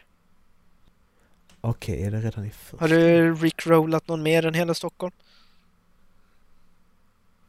[1.61, 2.85] Okej, är det redan i första?
[2.85, 5.15] Har du rickrollat någon mer än hela Stockholm?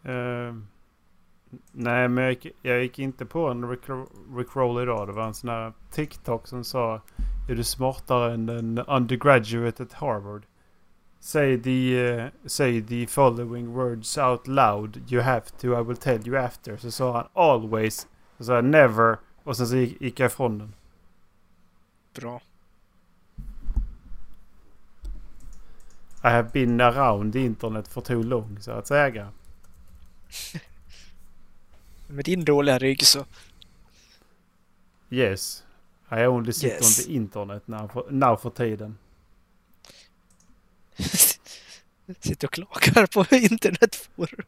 [0.03, 0.67] Ehm,
[1.71, 3.81] Nej, men jag gick, jag gick inte på en Rick,
[4.37, 5.07] Rickroll idag.
[5.07, 7.01] Det var en sån här TikTok som sa
[7.49, 10.45] Är du smartare än en undergraduate at Harvard?
[11.19, 15.11] Say the, uh, say the following words out loud.
[15.11, 16.77] You have to, I will tell you after.
[16.77, 18.07] Så sa han always.
[18.37, 19.17] Så sa han never.
[19.43, 20.73] Och sen så gick, gick jag ifrån den.
[22.13, 22.41] Bra.
[26.23, 29.27] I have been around the internet for too long, så att säga.
[32.11, 33.25] Med din dåliga rygg så...
[35.09, 35.63] Yes.
[36.11, 36.99] I only sit Yes.
[36.99, 38.97] on the internet now for, now for tiden.
[42.19, 44.45] Sitter och klagar på internetforum.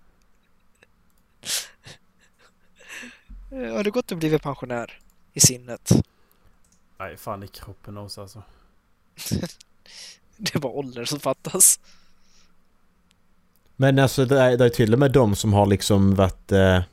[3.51, 4.99] Har du gått och blivit pensionär
[5.33, 5.91] i sinnet?
[6.99, 8.43] Nej, fan i kroppen också alltså.
[10.37, 11.79] Det är bara ålder som fattas.
[13.75, 16.51] Men alltså det är, det är till och med de som har liksom varit...
[16.51, 16.83] Eh,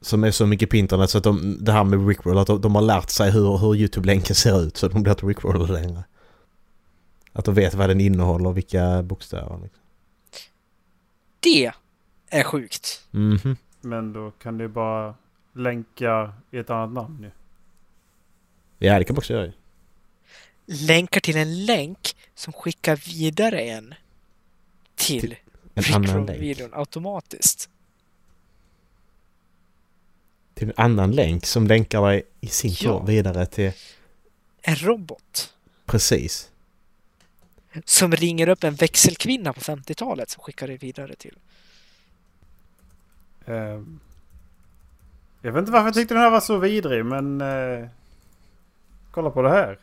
[0.00, 2.60] som är så mycket på internet så att de, det här med Rickroll, att de,
[2.60, 6.04] de har lärt sig hur, hur YouTube-länken ser ut så de blir inte Rickrollade längre.
[7.32, 9.58] Att de vet vad den innehåller och vilka bokstäver.
[9.62, 9.82] Liksom.
[11.40, 11.72] Det
[12.28, 13.06] är sjukt.
[13.10, 13.56] Mhm.
[13.80, 15.14] Men då kan du bara
[15.52, 17.30] länka i ett annat namn ju.
[18.78, 19.52] Ja, det kan man också göra ju.
[20.66, 23.94] Länkar till en länk som skickar vidare en
[24.94, 25.36] till, Till
[25.74, 26.04] En annan.
[26.04, 27.70] Rickroll-videon automatiskt.
[30.60, 33.02] Till en annan länk som länkar dig i sin tur Ja.
[33.02, 33.72] vidare till...
[34.62, 35.54] En robot
[35.86, 36.50] Precis.
[37.84, 41.38] som ringer upp en växelkvinna på 50-talet som skickar det vidare till.
[43.46, 44.00] Ehm,
[45.42, 47.40] jag vet inte varför jag tyckte den här var så vidrig men...
[47.40, 47.88] eh,
[49.10, 49.78] kolla på det här.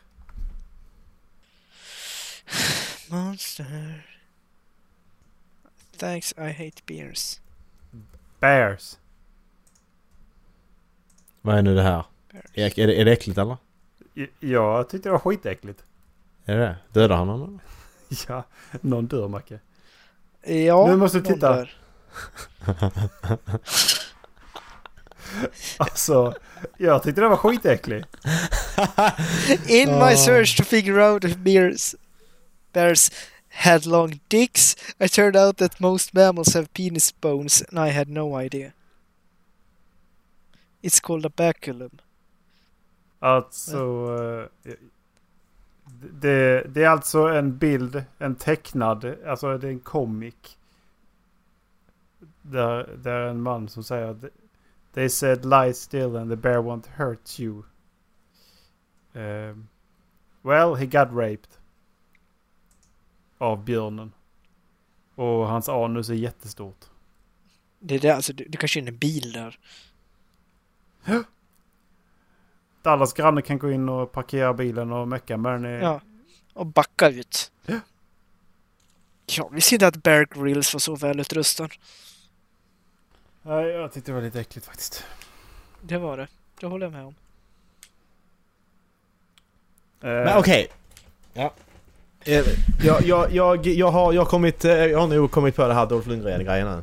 [3.08, 4.06] Monster.
[5.96, 7.40] Thanks, I hate beers.
[8.40, 8.96] Bears.
[11.42, 12.04] Vad är nu det här?
[12.54, 13.56] Är, är, det, är det äckligt eller?
[14.14, 15.84] I- Jag tyckte det var skitäckligt.
[16.44, 16.76] Är det det?
[16.92, 17.60] Dödar han honom?
[18.28, 18.44] Ja,
[18.80, 19.58] någon dör Macke.
[20.46, 21.66] Ja, Nu måste du titta.
[25.76, 26.34] Alltså,
[26.78, 28.04] jag tyckte det var skitäcklig.
[29.68, 31.94] In my search to figure out if bears,
[32.72, 33.10] bears
[33.50, 38.08] had long dicks, I turned out that most mammals have penis bones and I had
[38.08, 38.72] no idea.
[40.82, 41.98] It's called a baculum.
[43.18, 44.48] Alltså...
[44.62, 44.74] eh,
[46.00, 50.34] det, det är alltså en bild, en tecknad, alltså det är en comic.
[52.42, 54.30] Där, där är en man som säger
[54.92, 57.62] They said lie still and the bear won't hurt you.
[59.12, 59.68] Um,
[60.42, 61.48] well, he got raped.
[63.38, 64.12] Av björnen.
[65.14, 66.84] Och hans anus är jättestort.
[67.78, 69.58] Det är det, alltså, du, du kan köra in en bil där.
[72.82, 75.64] Dallas granne kan gå in och parkera bilen och mecka med den.
[75.66, 76.00] i- Ja.
[76.54, 77.52] Och backa ut.
[79.26, 81.68] Ja, vi ser att Bear Grylls var så välutrustad.
[83.42, 85.04] Nej, jag tyckte det var lite äckligt faktiskt.
[85.82, 86.28] Det var det.
[86.60, 87.14] Det håller jag med om.
[90.00, 90.68] Eh, Men okej.
[91.34, 91.52] Ja.
[92.20, 92.44] Eh,
[92.84, 95.86] Jag, jag, jag, jag, har, jag, kommit, eh, jag har nog kommit på det här
[95.86, 96.82] Dolph Lundgren-grejen nu.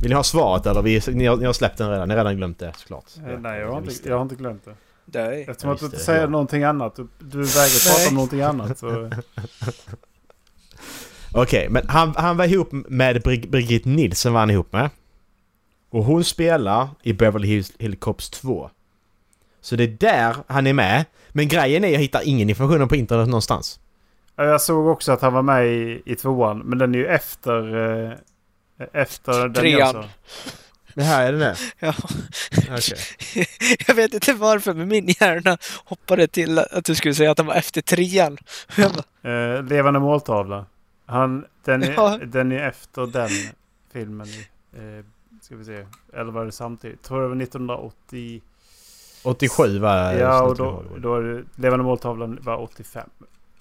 [0.00, 0.82] Vill ni ha svaret eller?
[0.82, 2.08] Vi, ni, har, ni har släppt den redan?
[2.08, 3.04] Ni har redan glömt det såklart.
[3.26, 4.74] eh, nej, jag har, inte, jag har inte glömt det.
[5.04, 5.46] Nej.
[5.48, 6.26] Eftersom Jag att du inte säger ja.
[6.26, 6.96] någonting annat.
[6.96, 8.78] Du, du vägrar prata om någonting annat.
[8.78, 9.10] Så,
[11.32, 14.90] Okej, men han, han var ihop med Brig, Brigitte Nielsen var han ihop med.
[15.90, 18.70] Och hon spelar i Beverly Hills, Hills Cops 2.
[19.60, 21.04] Så det är där han är med.
[21.28, 23.80] Men grejen är jag hittar ingen information på internet någonstans.
[24.36, 26.58] Ja, jag såg också att han var med i, i tvåan.
[26.58, 28.20] Men den är ju efter...
[28.92, 29.78] Efter den Trean.
[29.78, 30.04] jag sa.
[30.94, 31.56] Det här är det det?
[31.78, 31.94] Ja.
[32.70, 32.98] Okej.
[33.86, 37.46] jag vet inte varför, men min hjärna hoppade till att du skulle säga att den
[37.46, 38.38] var efter trean.
[39.22, 40.66] Eh, Levande måltavla.
[41.06, 42.18] Han, den, är, Ja.
[42.26, 43.28] den är efter den
[43.92, 44.26] filmen.
[44.72, 45.04] Eh,
[45.42, 45.86] ska vi se.
[46.12, 47.02] Eller var det samtidigt?
[47.02, 48.42] Tror det var 1980.
[49.22, 53.10] 87 var ja, och då, då är det, Levande måltavlan var 85.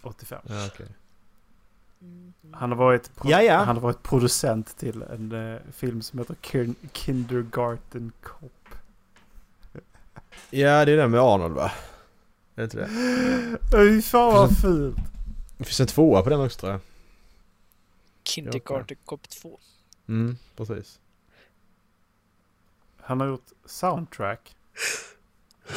[0.02, 0.40] 85.
[0.50, 0.86] Ja, okej.
[2.52, 3.58] Han har varit, Ja, ja.
[3.58, 8.52] Han har varit producent till en eh, film som heter Kin- Kindergarten Cop.
[10.50, 11.72] Ja, det är den med Arnold va?
[12.56, 12.88] Är det inte det?
[13.72, 14.98] Fy fan vad fult.
[15.58, 16.82] Det finns en tvåa på den också tror jag.
[18.24, 19.60] Kindergarten Cop 2.
[20.08, 21.00] Mm, precis.
[23.02, 24.56] Han har gjort soundtrack.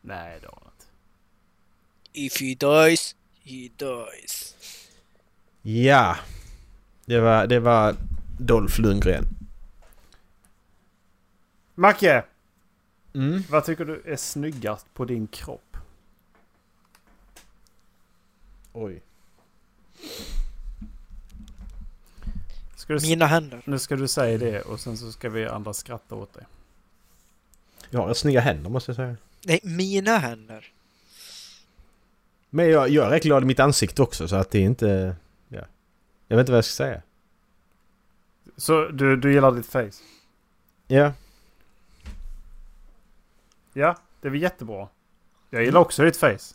[0.00, 0.86] Nej, det har han inte.
[2.12, 4.54] If he dies, he dies.
[5.62, 6.16] Ja.
[7.06, 7.96] Det var, det var
[8.38, 9.24] Dolph Lundgren.
[11.74, 12.24] Macke,
[13.14, 13.42] Mm.
[13.50, 15.76] vad tycker du är snyggast på din kropp?
[18.72, 19.02] Oj.
[22.76, 23.62] Ska du, s- Mina händer.
[23.64, 26.44] nu ska du säga det och sen så ska vi andra skratta åt dig.
[27.90, 29.16] Jag har snygga händer måste jag säga.
[29.44, 30.72] Nej, mina händer.
[32.54, 35.16] Men jag, jag är rätt glad i mitt ansikte också så att det är inte...
[35.48, 35.60] Ja.
[36.28, 37.02] Jag vet inte vad jag ska säga.
[38.56, 40.02] Så du, du gillar ditt face?
[40.86, 41.12] Ja.
[43.72, 44.88] Ja, det är väl jättebra.
[45.50, 46.54] Jag gillar också ditt face.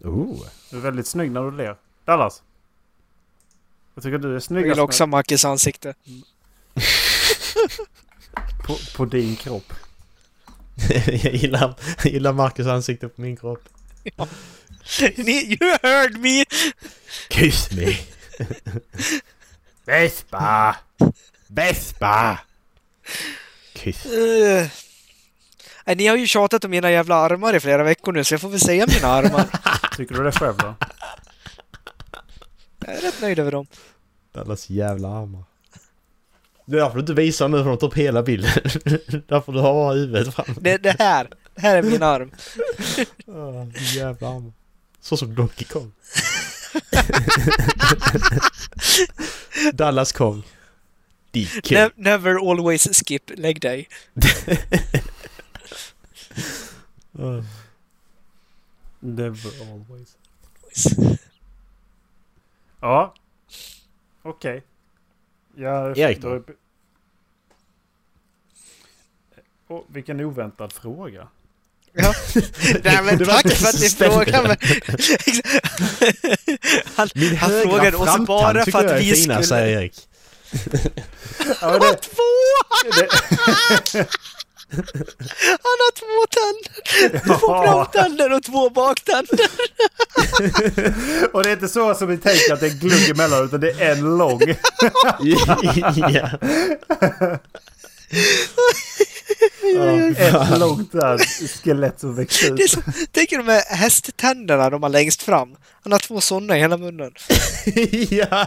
[0.00, 0.46] Oh.
[0.70, 1.76] Du är väldigt snygg när du ler.
[2.04, 2.42] Dallas?
[3.94, 5.94] Jag tycker du är Jag snyggast gillar också Mackes ansikte.
[8.66, 9.72] på, på din kropp.
[11.06, 13.68] jag, gillar, jag gillar Marcus ansikte på min kropp.
[14.04, 14.12] Ni,
[15.16, 16.44] you heard me!
[17.28, 18.00] Kyss mig!
[19.84, 20.76] Vespa!
[21.46, 22.38] Vespa!
[23.74, 24.06] Kyss.
[24.06, 24.66] Uh,
[25.86, 28.40] nej, ni har ju tjatat om mina jävla armar i flera veckor nu så jag
[28.40, 29.44] får väl säga mina armar.
[29.96, 30.74] Tycker du det själv då?
[32.86, 33.66] Jag är rätt nöjd över dem.
[34.32, 35.44] Dallas jävla armar.
[36.66, 38.50] Det är därför du inte visar nu för de tar upp hela bilden.
[39.26, 40.46] därför du har huvudet fram.
[40.60, 42.30] Det, det här, det här är min arm.
[43.26, 44.52] Oh, jävla armar.
[45.06, 45.92] Så som Donkey Kong.
[49.72, 50.42] Dallas Kong.
[51.30, 51.70] DK.
[51.70, 53.88] Ne never always skip leg day.
[57.18, 57.44] Oh.
[59.00, 60.16] Never always.
[62.80, 63.14] Ja.
[64.22, 64.62] Okej.
[65.54, 66.42] Ja, Erik då?
[69.68, 71.28] Åh, vilken oväntad fråga.
[71.96, 72.14] Ja.
[72.84, 73.88] Nej men tack för att ni
[74.48, 74.58] mig.
[76.94, 79.60] han, Min han frågade oss bara för att vi finare, skulle...
[79.60, 79.94] säger Erik.
[81.60, 82.22] Ja, det, Två!
[85.38, 87.20] Han har två tänder!
[87.38, 89.46] Två framtänder och två baktänder.
[91.32, 93.70] och det är inte så som vi tänker att det är glugg emellan utan det
[93.70, 94.40] är en lång.
[99.74, 99.80] Ja.
[99.80, 101.18] Oh, Ett långt där
[101.62, 102.70] skelett som växer Det är ut.
[102.70, 105.56] som, tänk de här hästtänderna de har längst fram.
[105.82, 107.14] Han har två sådana i hela munnen.
[108.10, 108.46] ja.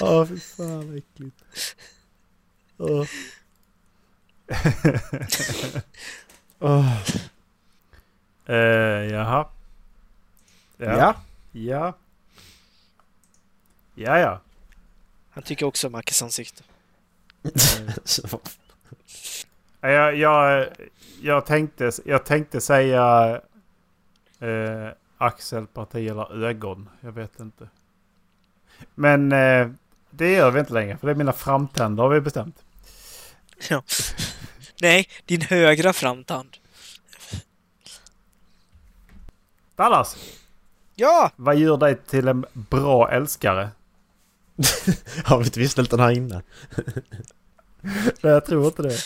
[0.00, 1.36] Åh, fy fan vad äckligt.
[2.78, 3.06] Åh.
[6.60, 6.92] Åh.
[8.48, 8.56] Uh,
[9.12, 9.46] jaha.
[10.76, 10.86] Ja.
[10.96, 11.14] Ja.
[11.52, 11.94] Ja.
[13.94, 14.40] Ja, ja.
[15.36, 16.62] Han tycker också om Mackes ansikte.
[19.80, 20.66] Jag, jag,
[21.20, 23.40] jag, tänkte, jag tänkte säga
[24.40, 26.88] eh, axelparti eller ögon.
[27.00, 27.68] Jag vet inte.
[28.94, 29.70] Men eh,
[30.10, 32.64] det gör vi inte längre för det är mina framtänder har vi bestämt.
[33.70, 33.82] Ja.
[34.80, 36.56] Nej, din högra framtand.
[39.74, 40.16] Dallas,
[40.94, 41.30] Ja!
[41.36, 43.68] vad gör dig till en bra älskare?
[45.24, 46.42] Har vi inte vi den här innan?
[48.20, 48.98] Nej, jag tror inte det.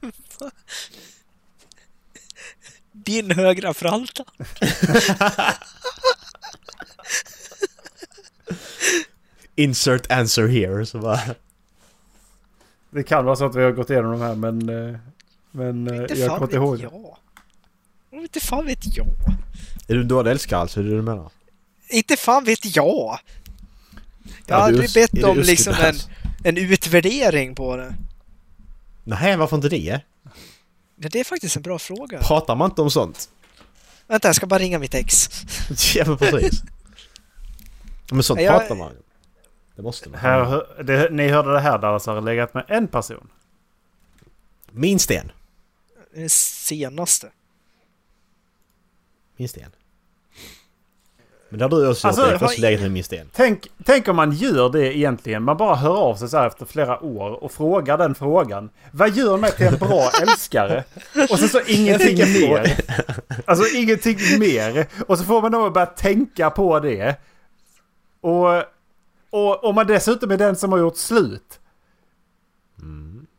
[2.92, 4.28] Din högra framtand.
[9.54, 10.86] Insert answer here.
[10.86, 11.20] Så bara...
[12.90, 14.98] Det kan vara så att vi har gått igenom de här men, eh,
[15.50, 16.80] men eh, Inte jag kommer inte ihåg.
[16.80, 17.16] jag.
[18.10, 19.06] Inte fan vet jag.
[19.88, 20.80] Är du en dålig älskare alltså?
[20.80, 21.30] Är det du menar?
[21.88, 23.18] Inte fan vet jag.
[24.48, 25.94] Jag Ja, har aldrig bett om liksom en,
[26.44, 27.94] en utvärdering på det.
[29.04, 30.00] Nej, varför inte det?
[30.96, 32.20] Ja, det är faktiskt en bra fråga.
[32.22, 33.30] Pratar man inte om sånt?
[34.06, 35.28] Vänta, jag ska bara ringa mitt ex.
[35.94, 36.62] Ja, men precis.
[38.10, 38.92] Men sånt Jag- pratar man
[39.76, 40.20] Det måste man.
[40.20, 43.28] Här, det, ni hörde det här Dallas har legat med en person.
[44.72, 45.32] Min sten.
[46.14, 47.30] Den senaste.
[49.36, 49.70] Min sten.
[51.50, 52.42] Men det har du också Alltså, gjort.
[52.42, 52.58] Erik.
[52.58, 53.28] legat med min sten.
[53.32, 55.42] Tänk, tänk om man gör det egentligen.
[55.42, 58.70] Man bara hör av sig så här efter flera år och frågar den frågan.
[58.92, 60.84] Vad gör mig till en bra älskare?
[61.30, 62.80] Och sen så ingenting mer.
[63.44, 64.86] Alltså ingenting mer.
[65.06, 67.16] Och så får man nog börja tänka på det.
[68.20, 68.56] Och,
[69.30, 71.60] och om man dessutom är den som har gjort slut.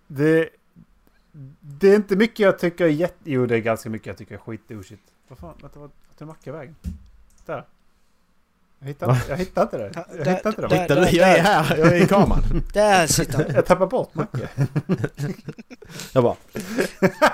[0.07, 0.49] Det,
[1.62, 3.16] det är inte mycket jag tycker är jätte...
[3.24, 4.99] Jo, det är ganska mycket jag tycker är skitoshit.
[5.28, 6.76] Vad fan, vart är Macke vägen?
[7.45, 7.64] Där.
[8.80, 10.05] Jag hittar, jag inte det.
[10.17, 10.82] Jag hittar inte det.
[10.82, 11.17] Hittar du?
[11.17, 11.77] Jag är här.
[11.77, 12.63] Jag är i kameran.
[12.73, 13.55] Där sitter han.
[13.55, 14.49] Jag tappar bort Macke.
[16.13, 16.36] Jag bara...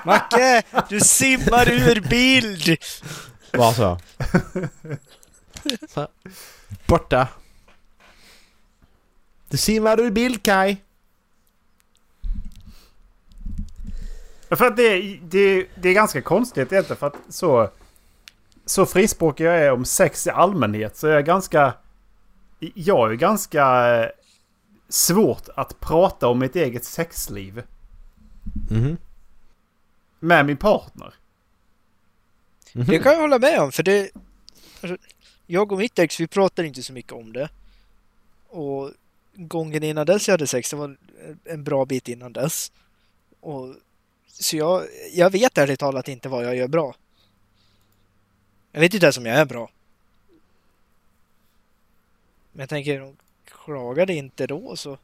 [0.06, 0.64] Macke!
[0.90, 2.78] Du simmar ur bild!
[3.54, 4.00] Bara så.
[5.90, 6.08] Så.
[6.88, 7.28] Borta.
[9.50, 10.78] Du simmar ur bild Kai.
[14.50, 17.70] För att det, det, det är ganska konstigt egentligen för att så...
[18.66, 21.74] Så frispråkig jag är om sex i allmänhet så är jag ganska...
[22.60, 24.10] Jag är ganska eh,
[24.90, 27.64] svårt att prata om mitt eget sexliv
[28.70, 28.98] Mhm.
[30.20, 31.14] med min partner.
[32.74, 32.86] Mhm.
[32.86, 34.12] Det kan jag hålla med om, för det...
[34.82, 34.98] Alltså,
[35.48, 37.50] jag och mitt ex, vi pratar inte så mycket om det.
[38.48, 38.92] Och
[39.36, 40.98] gången innan dess jag hade sex, det var
[41.44, 42.72] en bra bit innan dess.
[43.40, 43.76] Och,
[44.28, 46.96] så jag, jag vet ärligt talat inte vad jag gör bra.
[48.76, 49.70] Jag vet inte ens om jag är bra.
[52.52, 53.16] Men jag tänker, de
[53.46, 54.90] klagade inte då så...
[54.90, 54.98] Nej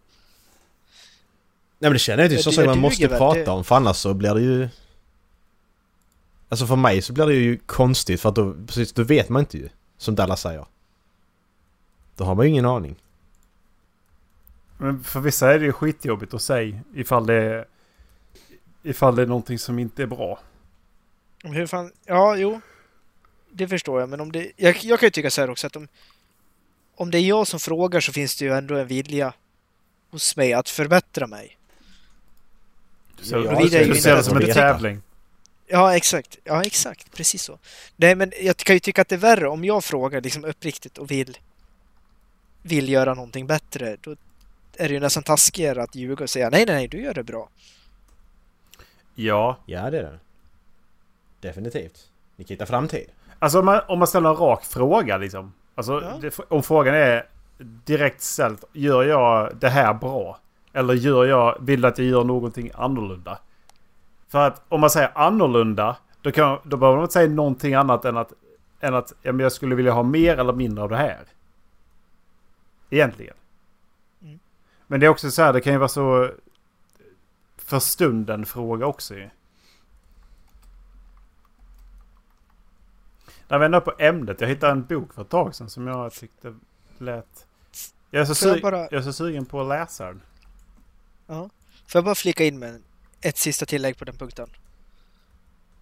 [1.79, 3.95] men det känner jag inte så som man måste väl, prata det- om för annars
[3.97, 4.69] så blir det ju...
[6.49, 9.39] Alltså för mig så blir det ju konstigt för att då, precis, då vet man
[9.39, 9.69] inte ju.
[9.97, 10.65] Som Dallas säger.
[12.15, 12.95] Då har man ju ingen aning.
[14.77, 17.65] Men för vissa är det ju skitjobbigt att säga ifall det är...
[18.83, 20.39] Ifall det är någonting som inte är bra.
[21.43, 21.91] Hur fan...
[22.05, 22.61] Ja, jo.
[23.51, 24.51] Det förstår jag, men om det...
[24.57, 25.87] Jag, jag kan ju tycka så här också att om...
[26.95, 29.33] Om det är jag som frågar så finns det ju ändå en vilja
[30.09, 31.57] hos mig att förbättra mig.
[33.17, 35.01] Du ser, det som en tävling.
[35.67, 36.37] Ja, exakt.
[36.43, 37.11] Ja, exakt.
[37.11, 37.59] Precis så.
[37.95, 40.97] Nej, men jag kan ju tycka att det är värre om jag frågar liksom uppriktigt
[40.97, 41.37] och vill
[42.61, 43.97] vill göra någonting bättre.
[44.01, 44.15] Då
[44.75, 47.23] är det ju nästan taskigare att ljuga och säga nej, nej, nej, du gör det
[47.23, 47.49] bra.
[49.15, 49.59] Ja.
[49.65, 50.19] Ja det är det.
[51.39, 52.09] Definitivt.
[52.35, 53.07] Ni kan hitta framtid.
[53.41, 55.53] Alltså om man, om man ställer en rak fråga liksom.
[55.75, 56.17] Alltså Ja.
[56.21, 57.25] det, om frågan är
[57.85, 58.59] direkt ställd.
[58.73, 60.39] Gör jag det här bra?
[60.73, 63.39] Eller gör jag, vill att jag gör någonting annorlunda?
[64.27, 65.97] För att om man säger annorlunda.
[66.21, 68.33] Då, kan, då behöver man inte säga någonting annat än att,
[68.79, 71.19] än att ja, men jag skulle vilja ha mer eller mindre av det här.
[72.89, 73.35] Egentligen.
[74.21, 74.39] Mm.
[74.87, 76.29] Men det är också så här, det kan ju vara så
[77.57, 79.29] för stunden fråga också ju.
[83.51, 84.41] När vi ändå på ämnet.
[84.41, 86.55] Jag hittade en bok för ett tag sedan som jag tyckte
[86.97, 87.45] lät...
[88.11, 90.21] Jag är så, jag bara- jag är så sugen på att läsa den.
[91.27, 91.49] Ja.
[91.87, 92.81] Får jag bara flika in med
[93.21, 94.49] ett sista tillägg på den punkten?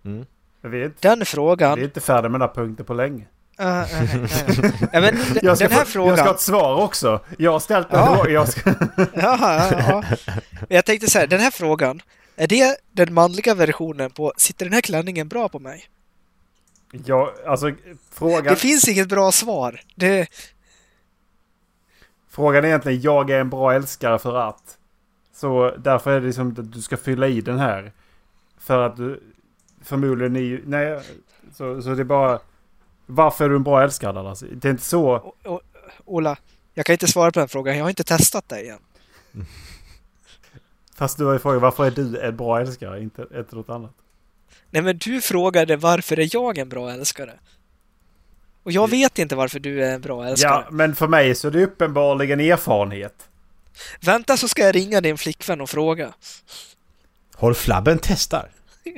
[0.05, 0.25] Mm.
[0.61, 1.75] Är inte, Den frågan...
[1.75, 3.25] vi är inte färdiga med den här punkten på länge.
[3.57, 4.73] Nej, nej, nej.
[4.93, 6.09] Ja, men den, Jag ska, den här få, frågan...
[6.09, 7.19] jag ska ha ett svar också.
[7.37, 8.15] Jag har ställt en Ja.
[8.15, 8.29] fråga.
[8.31, 8.69] Jag ska...
[9.13, 10.03] Ja, ja,
[10.69, 12.01] Jag tänkte så här, den här frågan,
[12.35, 15.85] är det den manliga versionen på sitter den här klänningen bra på mig?
[16.91, 17.71] Jag, alltså,
[18.11, 19.81] frågan, Det finns inget bra svar.
[19.95, 20.27] Det,
[22.29, 24.77] frågan är egentligen jag är en bra älskare för att.
[25.33, 27.91] Så därför är det liksom att du ska fylla i den här.
[28.57, 29.23] För att du
[29.83, 31.01] förmodligen är Nej,
[31.53, 32.39] så, så det är bara...
[33.05, 34.43] Varför är du en bra älskare Dallas?
[34.51, 35.15] Det är inte så...
[35.15, 35.61] o, o,
[36.05, 36.37] Ola,
[36.73, 37.77] jag kan inte svara på den frågan.
[37.77, 38.79] Jag har inte testat det igen.
[40.95, 43.01] Fast du har ju frågat varför är du en bra älskare?
[43.01, 43.93] Inte, inte något annat.
[44.71, 47.33] Nej, men du frågade varför är jag en bra älskare?
[48.63, 50.63] Och jag vet inte varför du är en bra älskare.
[50.65, 53.13] Ja, men för mig så är det uppenbarligen erfarenhet.
[54.01, 56.13] Vänta så ska jag ringa din flickvän och fråga.
[57.35, 58.49] Håll flabben testar.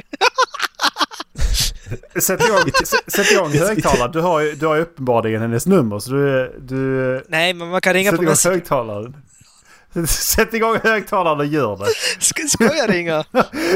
[2.22, 2.72] Sätt igång,
[3.08, 4.12] sätt igång högtalaren.
[4.12, 6.56] Du har ju du har ju uppenbarligen hennes nummer så du...
[6.60, 8.56] du Nej, men man kan ringa sätt på igång Messenger.
[8.56, 9.16] högtalaren.
[10.08, 11.86] Sätt igång högtalaren och gör det.
[12.24, 13.26] Ska, ska jag ringa?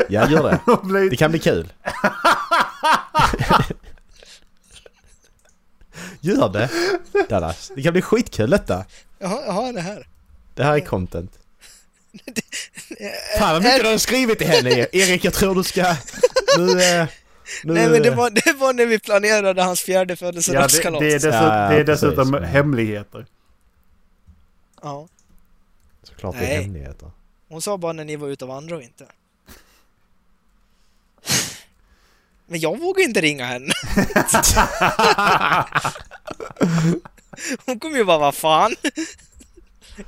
[0.09, 1.09] Ja, gör det.
[1.09, 1.73] Det kan bli kul.
[6.21, 6.69] Gör det.
[7.29, 7.71] Dallas.
[7.75, 8.85] Det kan bli skitkul detta.
[9.19, 10.07] Jaha, jag har det här.
[10.53, 11.31] Det här är content.
[13.39, 15.25] Fan vad mycket du har skrivit till henne Erik.
[15.25, 15.95] Jag tror du ska...
[16.57, 16.83] Nu...
[16.83, 17.07] eh,
[17.63, 20.99] nu Nej, men det var, det var när vi planerade hans fjärde Ja, det, födelsedagskalas.
[20.99, 23.25] det är, dessutom, Ja, det är dessutom hemligheter.
[24.81, 25.07] Ja.
[26.15, 26.55] Såklart det Nej.
[26.55, 27.11] är hemligheter.
[27.47, 29.05] Hon sa bara när ni var ute och vandrade och inte.
[32.47, 33.73] Men jag vågar inte ringa henne.
[37.65, 38.75] Hon kommer ju bara, vad fan?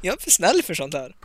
[0.01, 1.15] Jag är för snäll för sånt här.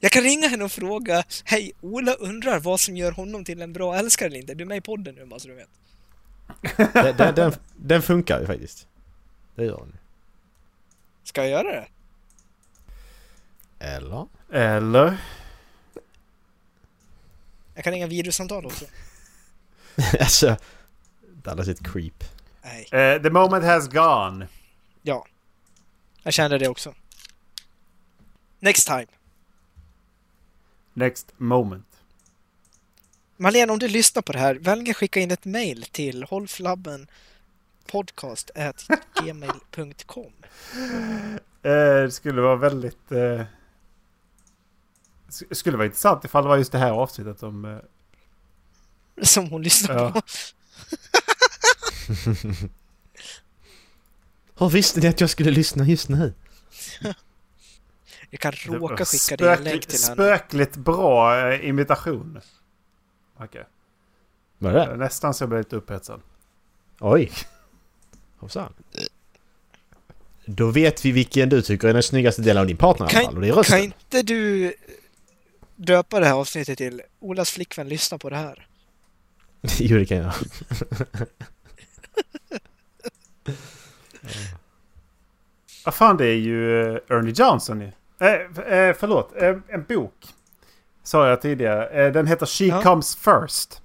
[0.00, 3.72] Jag kan ringa henne och fråga, hej, Ola undrar vad som gör honom till en
[3.72, 4.54] bra älskare eller inte.
[4.54, 5.68] Du är med i podden nu bara så du vet.
[6.92, 8.86] Den, den, den, den funkar ju faktiskt.
[9.54, 9.98] Det gör den.
[11.24, 11.86] Ska jag göra det?
[13.78, 14.26] Eller?
[14.52, 15.18] Eller?
[17.74, 18.84] Jag kan ringa videosamtal också.
[20.20, 20.56] alltså...
[21.42, 22.24] Dallas är ett creep.
[22.62, 24.48] Nej, eh, the moment has gone.
[25.02, 25.26] ja.
[26.22, 26.94] Jag kände det också.
[28.58, 29.06] Next time.
[30.94, 31.84] Next moment.
[33.36, 37.06] Marlene, om du lyssnar på det här, välj att skicka in ett mail till hållflabben
[37.86, 40.32] podcast.gmail.com.
[41.62, 42.98] Eh, det skulle vara väldigt...
[43.08, 43.46] Sk-
[45.50, 47.64] skulle vara intressant ifall det var just det här avsnittet om...
[47.64, 47.78] Eh,
[49.22, 50.10] Som hon lyssnar Ja.
[50.12, 50.20] på.
[54.58, 56.34] Hur visste ni att jag skulle lyssna just nu?
[58.30, 60.14] Jag kan det var råka skicka dig en länk spökligt- till henne.
[60.14, 62.40] Spökligt bra eh, imitation.
[63.40, 63.64] Okej.
[64.58, 64.96] Vad är Eh, det?
[64.96, 66.20] Nästan så jag blev lite upphetsad.
[67.00, 67.32] Oj.
[68.38, 68.72] Hoppsan.
[70.46, 73.24] Då vet vi vilken du tycker är den snyggaste delen av din partner i alla
[73.24, 73.34] fall.
[73.34, 73.78] Och det är Kan, rösten.
[73.78, 74.74] kan inte du
[75.78, 78.66] döpa det här avsnittet till Olas flickvän lyssna på det här?
[79.78, 80.32] jo, det kan jag.
[85.84, 87.92] Vad fan, det är ju eh, Ernie Johnson ju.
[88.20, 88.32] Eh,
[88.78, 90.14] eh, förlåt, eh, en bok.
[91.02, 91.88] Sa jag tidigare.
[92.06, 92.82] Eh, den heter She Ja.
[92.82, 93.82] Comes First.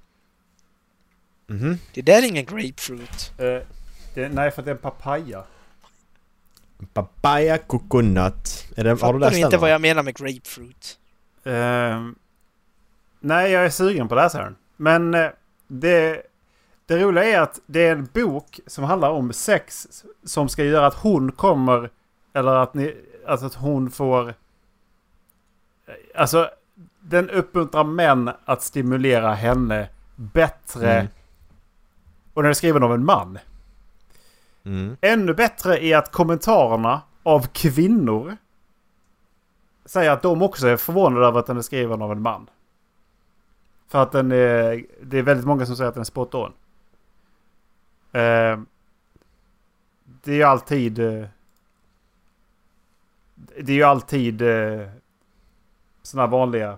[1.47, 1.77] Mhm.
[1.93, 3.31] Det där är ingen grapefruit.
[3.37, 3.45] Eh,
[4.13, 5.43] det, nej, för det är en papaya.
[6.93, 8.65] Papaya coconut.
[8.75, 9.47] Är det, har du Fattar läst du den?
[9.47, 9.61] inte va?
[9.61, 10.99] vad jag menar med grapefruit?
[11.43, 12.15] Ehm,
[13.19, 14.55] nej, jag är sugen på att läsa den.
[14.77, 15.29] Men eh,
[15.67, 16.21] det,
[16.85, 19.87] det roliga är att det är en bok som handlar om sex
[20.23, 21.89] som ska göra att hon kommer...
[22.33, 22.95] Eller att, ni,
[23.27, 24.33] alltså att hon får...
[26.15, 26.49] Alltså,
[26.99, 30.93] den uppmuntrar män att stimulera henne bättre.
[30.93, 31.07] Mm.
[32.33, 33.39] Och den är skriven av en man.
[34.65, 34.97] Mm.
[35.01, 38.37] Ännu bättre är att kommentarerna av kvinnor
[39.85, 42.49] säger att de också är förvånade över att den är skriven av en man.
[43.87, 46.53] För att den är, det är väldigt många som säger att den är spot on.
[48.11, 48.59] Eh,
[50.03, 50.99] det är ju alltid...
[50.99, 51.25] Eh,
[53.35, 54.89] det är ju alltid eh,
[56.01, 56.77] sådana vanliga...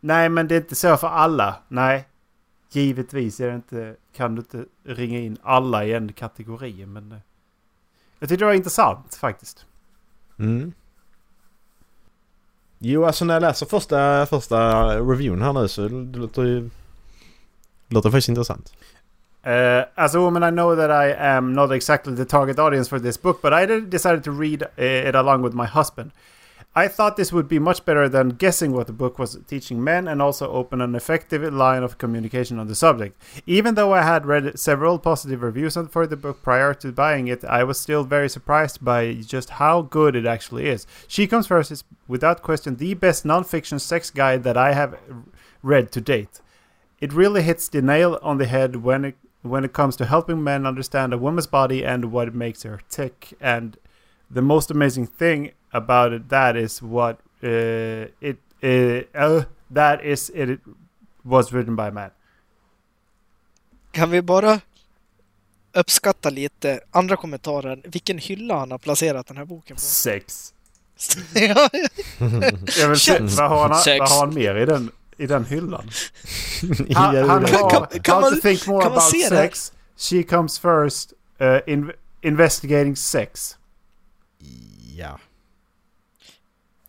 [0.00, 1.56] Nej, men det är inte så för alla.
[1.68, 2.08] Nej,
[2.70, 6.86] givetvis är det inte, kan du inte ringa in alla i en kategori.
[6.86, 7.18] Men eh,
[8.18, 9.66] jag tyckte det var intressant faktiskt.
[10.38, 10.72] Mm.
[12.86, 16.60] Jo, alltså när jag läser första, första reviewn här nu så det låter ju...
[17.88, 18.72] Det låter faktiskt intressant.
[19.42, 19.52] Eh,
[19.94, 22.90] alltså, uh, as a woman, I know that I am not exactly the target audience
[22.90, 26.10] for this book, but I decided to read eh, it along with my husband.
[26.76, 30.08] I thought this would be much better than guessing what the book was teaching men
[30.08, 33.16] and also open an effective line of communication on the subject.
[33.46, 37.44] Even though I had read several positive reviews for the book prior to buying it,
[37.44, 40.84] I was still very surprised by just how good it actually is.
[41.06, 44.98] She Comes First is, without question, the best non-fiction sex guide that I have
[45.62, 46.40] read to date.
[47.00, 50.42] It really hits the nail on the head when it when it comes to helping
[50.42, 53.34] men understand a woman's body and what makes her tick.
[53.42, 53.76] And
[54.30, 57.48] the most amazing thing about it that is what uh,
[58.20, 59.42] it uh, uh,
[59.74, 60.60] that is it,
[61.22, 62.10] was written by a man.
[63.92, 64.60] Kan vi bara
[65.72, 69.80] uppskatta lite andra kommentarer, vilken hylla han har placerat den här boken på?
[69.82, 70.54] Sex.
[71.34, 71.68] ja,
[72.78, 74.00] Jag vill se, vad, har han, Sex.
[74.00, 75.90] vad har han mer i den, i den hyllan?
[76.94, 79.72] Han, han har Kan- kan How man- to think more about se det sex.
[79.96, 81.12] She comes first.
[81.40, 83.56] Uh, in, investigating sex.
[84.96, 85.18] Ja.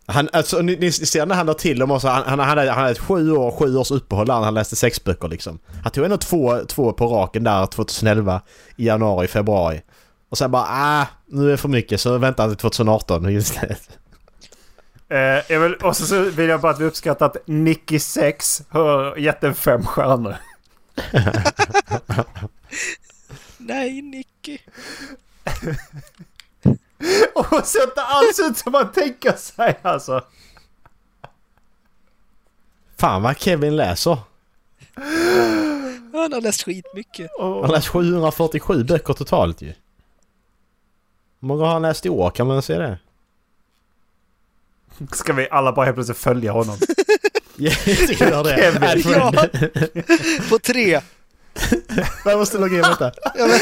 [0.07, 2.69] Han, alltså, ni, ni ser när han la till dem också, han, han, han, hade,
[2.69, 5.59] han hade ett sju år, sju års uppehåll där han läste sex böcker liksom.
[5.83, 8.41] Han tog ändå två, två på raken där 2011
[8.75, 9.81] i januari, februari.
[10.29, 13.89] Och sen bara ah, nu är det för mycket så väntar han till 2018 istället.
[15.09, 19.17] Eh, vill, och så, så vill jag bara att vi uppskattar att Nicky 6 har
[19.17, 20.35] gett en fem stjärnor.
[23.57, 24.57] nej Nicky.
[27.35, 30.21] Och det ser inte alls ut som man tänker sig alltså.
[32.97, 34.17] Fan vad Kevin läser.
[36.13, 37.31] Han har läst skitmycket.
[37.39, 39.67] Han har Och, läst 747 böcker totalt ju.
[41.39, 42.29] Hur många har han läst i år?
[42.29, 42.99] Kan man se det?
[45.11, 46.77] ska vi alla bara helt plötsligt följa honom?
[47.57, 49.01] Ja, jag tycker jag det.
[49.03, 50.49] Kevin.
[50.49, 51.01] På tre.
[52.25, 53.11] Jag måste logga in, vänta.
[53.35, 53.49] Jag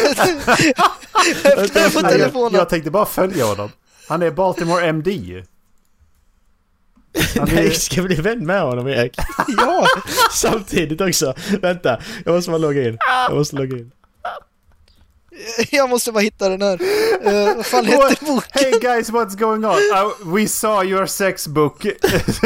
[1.44, 1.72] jag,
[2.10, 2.54] telefonen.
[2.54, 3.72] jag tänkte bara följa honom.
[4.08, 5.44] Han är Baltimore MD ju.
[7.48, 9.16] Nej, ska bli vän med honom Erik.
[9.58, 9.88] Ja,
[10.32, 11.34] Samtidigt också.
[11.62, 12.98] Vänta, jag måste bara logga in.
[13.30, 13.92] Jag måste logga in.
[15.72, 16.82] jag måste bara hitta den här.
[16.82, 18.50] Uh, vad fan heter boken?
[18.52, 19.76] Hey guys, what's going on?
[19.76, 21.82] Uh, we saw your sex book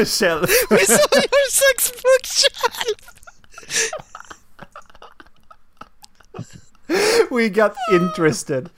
[0.05, 0.49] shelf.
[0.69, 3.11] Vi sa your sex bookshelf!
[7.29, 8.69] We got interested.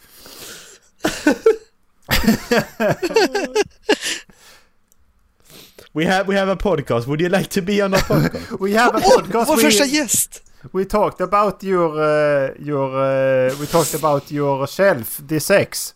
[5.94, 7.08] We have, we have a podcast.
[7.08, 8.60] Would you like to be on a podcast?
[8.60, 9.48] We have a podcast.
[9.48, 10.44] vår första gäst!
[10.72, 11.90] We talked about your...
[11.90, 15.96] Uh, your uh, we talked about your shelf, the sex.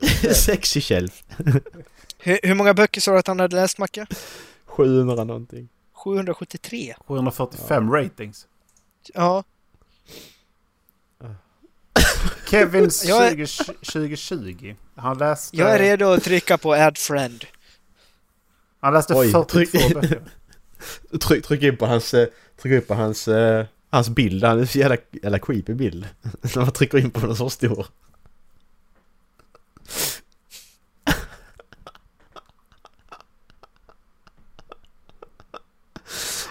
[0.34, 1.24] Sexy shelf.
[2.18, 4.06] Hur, hur många böcker sa du att han hade läst, Macke?
[4.66, 5.68] 700 någonting.
[6.04, 6.94] 773.
[7.06, 8.46] 745 ratings.
[9.14, 9.44] Ja.
[12.50, 14.74] Kevins Jag är- 20, 2020.
[14.96, 15.56] Han läste...
[15.56, 17.44] Jag är redo att trycka på add friend.
[18.80, 20.22] Han läste Oj, 42 tryck- böcker.
[21.20, 22.14] Tryck, tryck in på hans...
[22.14, 22.28] eh,
[22.62, 23.28] Tryck in på hans...
[23.28, 24.44] eh, Hans bild.
[24.44, 26.08] Han är så jävla, jävla creepy bild.
[26.42, 27.86] När man trycker in på den så stor.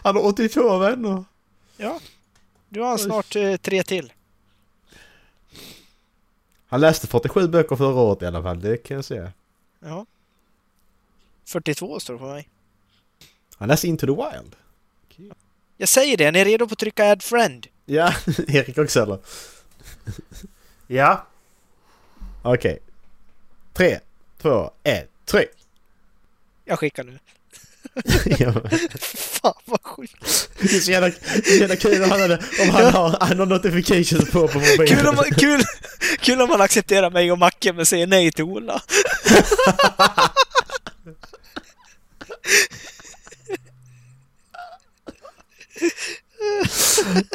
[0.04, 1.24] Han har 82 vänner.
[1.78, 2.00] Ja.
[2.70, 4.14] Du har snart eh, tre till.
[6.74, 9.32] Han läste 47 böcker förra året i alla fall, det kan jag säga.
[9.80, 10.06] Ja.
[11.46, 12.50] 42 står det på mig.
[13.58, 14.56] Han läste Into the Wild.
[15.78, 17.68] Jag säger det, ni är redo på att trycka add friend?
[17.86, 18.14] Ja,
[18.48, 19.18] Erik också eller?
[20.88, 21.28] Ja.
[22.44, 22.80] Okej.
[23.74, 24.00] Tre,
[24.38, 25.56] två, ett, tryck!
[26.66, 27.20] Jag skickar nu.
[28.40, 28.54] Ja.
[29.42, 30.50] Fan vad sjukt.
[30.60, 34.48] Det är så jävla, kul om han, hade, om han har, han har notifications på
[34.48, 34.88] på mobilen.
[34.88, 35.64] Kul om, man, kul,
[36.20, 38.82] kul om man accepterar mig och Macke men säger nej till Ola.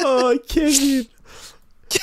[0.03, 1.05] Åh, Kevin!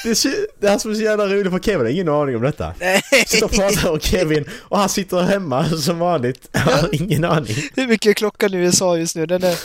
[0.07, 0.29] Det är, så,
[0.61, 2.75] det här som är så jävla roligt för Kevin har ingen aning om detta.
[2.81, 3.03] Nej.
[3.27, 6.49] Sitter och pratar om Kevin och han sitter hemma som vanligt.
[6.53, 7.57] Han har ingen aning.
[7.75, 9.27] Hur mycket är klockan i USA just nu?
[9.27, 9.59] Den är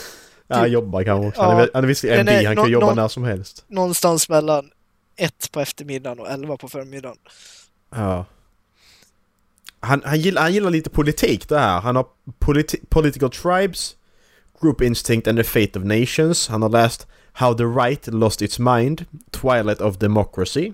[0.46, 1.40] Ja, han jobbar kanske.
[1.42, 1.68] Han är, Ja.
[1.74, 3.64] han är visserligen Den är MD, han kan nå- jobba nå- när som helst.
[3.68, 4.70] någonstans mellan
[5.16, 7.16] ett på eftermiddagen och elva på förmiddagen.
[7.94, 8.24] Ja.
[9.80, 11.80] Han, han, gillar, han gillar lite politik det här.
[11.80, 12.06] Han har
[12.38, 13.96] politi Political Tribes,
[14.62, 16.48] Group Instinct and the Fate of Nations.
[16.48, 20.72] Han har läst How the Right Lost Its Mind, Twilight of Democracy.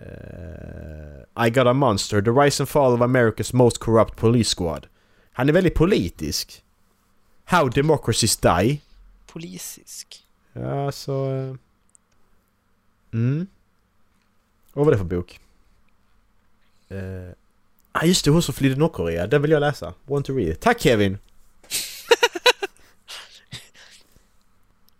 [0.00, 4.86] Eh, I Got a Monster, The Rise and Fall of America's Most Corrupt Police Squad.
[5.32, 6.62] Han är väldigt politisk.
[7.44, 8.80] How Democracies Die.
[9.26, 10.24] Polisisk.
[10.52, 11.30] Ja, så...
[11.32, 11.54] eh,
[13.12, 13.46] Mm.
[14.72, 15.40] Vad var det för bok?
[16.88, 16.98] Eh,
[17.92, 19.26] ah, just det, hon som flydde Nordkorea.
[19.26, 19.94] Den vill jag läsa.
[20.04, 20.60] Want to read.
[20.60, 21.18] Tack Kevin!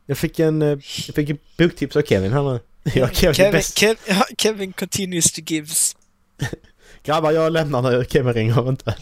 [0.06, 0.62] Jag fick en...
[0.62, 0.68] eh,
[1.06, 2.32] Jag fick en boktips av Kevin.
[2.32, 2.60] Han har...
[2.94, 3.62] Ja, Kevin Kevin.
[3.62, 5.96] Kev, ja, Kevin continues to gives.
[7.02, 8.94] Grabbar, jag lämnar när Kevin ringer inte.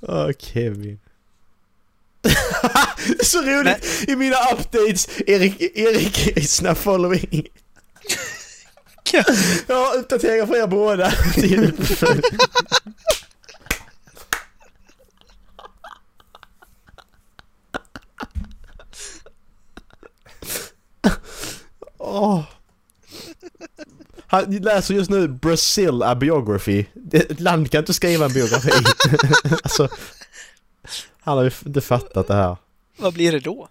[0.00, 0.98] Åh, Kevin.
[2.22, 4.04] det är så roligt!
[4.08, 7.46] I mina updates, Erik, Erik is now following.
[9.66, 11.12] Jag uppdateringar för er båda.
[22.12, 22.42] Åh.
[24.26, 26.84] Han läser just nu Brazil a biography.
[27.12, 28.70] Ett land kan inte skriva en biografi.
[29.62, 29.88] alltså,
[31.20, 32.56] han har ju inte fattat det här.
[32.98, 33.68] Vad blir det då?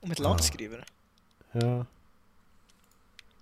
[0.00, 0.42] Om ett land Ja.
[0.44, 0.84] skriver det.
[1.66, 1.84] Ja.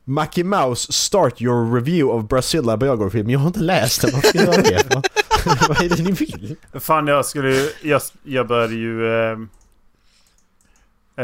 [0.04, 3.22] Mackie Mouse, start your review of Brazil a biography.
[3.22, 4.10] Men jag har inte läst den.
[4.12, 4.84] Varför gör jag det?
[5.46, 6.56] Vad- Vad är det ni vill?
[6.80, 7.70] Fan, jag skulle ju...
[7.82, 9.06] Jag, jag började ju...
[9.14, 9.38] Eh,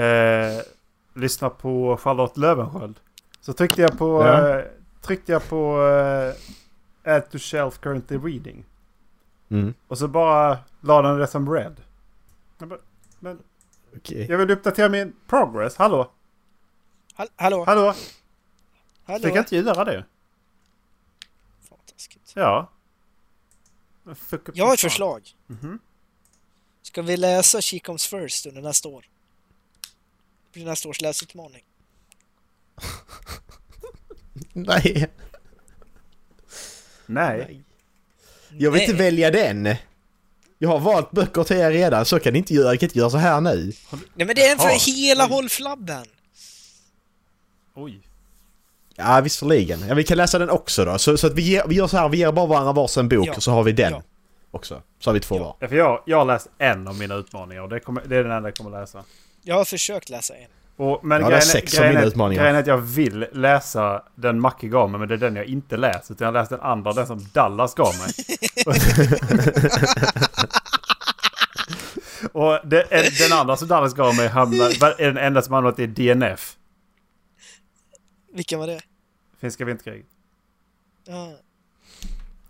[0.02, 0.60] eh,
[1.18, 3.00] lyssna på Charlotte Löwenskiöld.
[3.40, 4.22] Så tryckte jag på...
[4.22, 4.58] Ja.
[4.58, 4.64] Eh,
[5.00, 5.82] tryckte jag på...
[5.82, 6.34] Eh,
[7.14, 8.64] Add to shelf currently reading.
[9.48, 9.74] Mm.
[9.88, 11.80] Och så bara la den det som red.
[12.58, 12.78] Jag, bara,
[13.18, 13.38] men
[13.96, 14.26] Okej.
[14.30, 15.76] jag vill uppdatera min progress.
[15.76, 16.10] Hallå?
[17.14, 17.64] Hall hallå?
[17.64, 17.94] Hallå?
[19.04, 19.18] hallå?
[19.18, 20.04] Fick jag inte göra det?
[21.68, 22.32] Fan, vad taskigt.
[22.34, 22.70] Ja.
[24.52, 25.34] Jag har ett förslag.
[25.46, 25.78] Mhm.
[26.82, 29.04] Ska vi läsa She Comes First under nästa år?
[30.52, 31.62] Blir nästa års läsutmaning.
[34.52, 35.06] Nej.
[37.06, 37.62] Nej.
[38.58, 39.02] Jag vill inte Nej.
[39.02, 39.74] välja den.
[40.58, 42.68] Jag har valt böcker till er redan, så kan ni inte göra.
[42.72, 43.72] Jag kan inte göra så här nu.
[44.14, 44.78] Nej men det är för Jaha.
[44.86, 45.30] hela Oj.
[45.30, 46.06] hållflabben!
[47.74, 48.00] Oj.
[48.94, 49.88] Ja, visserligen.
[49.88, 50.98] Ja, vi kan läsa den också då.
[50.98, 53.26] Så, så att vi, ger, vi gör så här, vi ger bara varandra varsin bok
[53.28, 53.34] Ja.
[53.36, 54.02] och så har vi den Ja.
[54.50, 54.82] också.
[55.00, 55.42] Så har vi två Ja.
[55.44, 55.56] var.
[55.60, 58.22] Ja, för jag, jag har läst en av mina utmaningar och det, kommer, det är
[58.22, 59.04] den enda jag kommer läsa.
[59.48, 60.48] Jag har försökt läsa en.
[60.76, 62.42] Och, men Jag har grejen, är- sex av grejen, mina är- utmaningar.
[62.42, 65.44] grejen är att jag vill läsa den Macke gav mig, men det är den jag
[65.46, 66.10] inte läst.
[66.10, 68.08] Utan jag läst den andra, den som Dallas gav mig.
[72.32, 74.66] och det, är- den andra som Dallas gav mig hamnar,
[75.00, 76.56] är den enda som hamnat i DNF.
[78.34, 78.80] Vilken var det?
[79.40, 80.06] Finska vinterkriget.
[81.06, 81.32] Ja,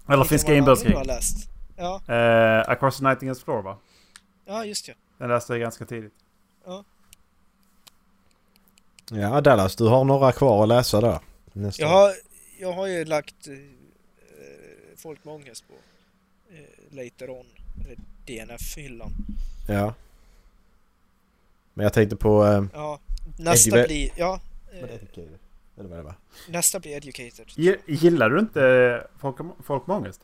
[0.09, 1.07] Eller finska inbördeskriget.
[1.07, 1.49] läst?
[1.77, 3.77] Ja, Eh, Across the Nightingale's Floor va?
[4.47, 4.95] ja just det.
[5.19, 6.13] Den läste jag ganska tidigt.
[9.11, 11.19] Ja, Dallas, du har några kvar att läsa där.
[11.53, 11.83] Nästa.
[11.83, 12.13] Jag har,
[12.59, 13.55] jag har ju lagt eh,
[14.97, 15.75] Folk med ångest på
[16.55, 17.47] eh, Later On,
[17.85, 17.97] eller
[18.27, 19.11] DNF-hyllan.
[19.69, 19.95] Ja.
[21.75, 22.47] Men jag tänkte på...
[22.47, 23.01] Eh, Ja,
[23.37, 24.11] nästa Eddie- blir...
[24.17, 24.41] Ja,
[24.73, 24.79] eh?
[25.79, 26.15] Eller vad det var?
[26.49, 27.47] nästa blir Educated.
[27.47, 30.21] Gi- Gillar du inte folk, folk med ångest?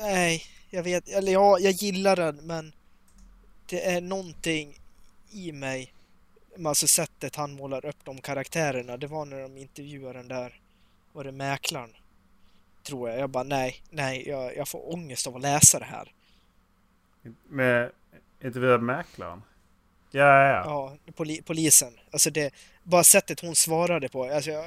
[0.00, 2.72] Nej, jag vet, eller ja, jag gillar den men
[3.66, 4.80] det är någonting
[5.34, 5.94] i mig,
[6.66, 10.60] alltså sättet han målar upp de karaktärerna, det var när de intervjuade den där,
[11.12, 11.90] var det mäklaren?
[12.82, 13.18] Tror jag.
[13.18, 16.12] Jag bara nej, nej, jag, jag får ångest av att läsa det här.
[17.48, 17.90] Med
[18.40, 19.42] intervjuad mäklaren?
[20.10, 20.62] Ja, ja, ja.
[21.06, 21.92] Ja, poli, polisen.
[22.10, 24.64] Alltså det, bara sättet hon svarade på, alltså jag,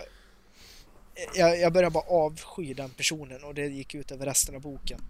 [1.35, 5.01] jag, jag började bara avsky den personen och det gick ut över resten av boken.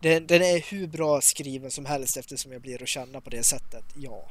[0.00, 3.42] Den, den är hur bra skriven som helst eftersom jag blir att känna på det
[3.42, 4.24] sättet, ja.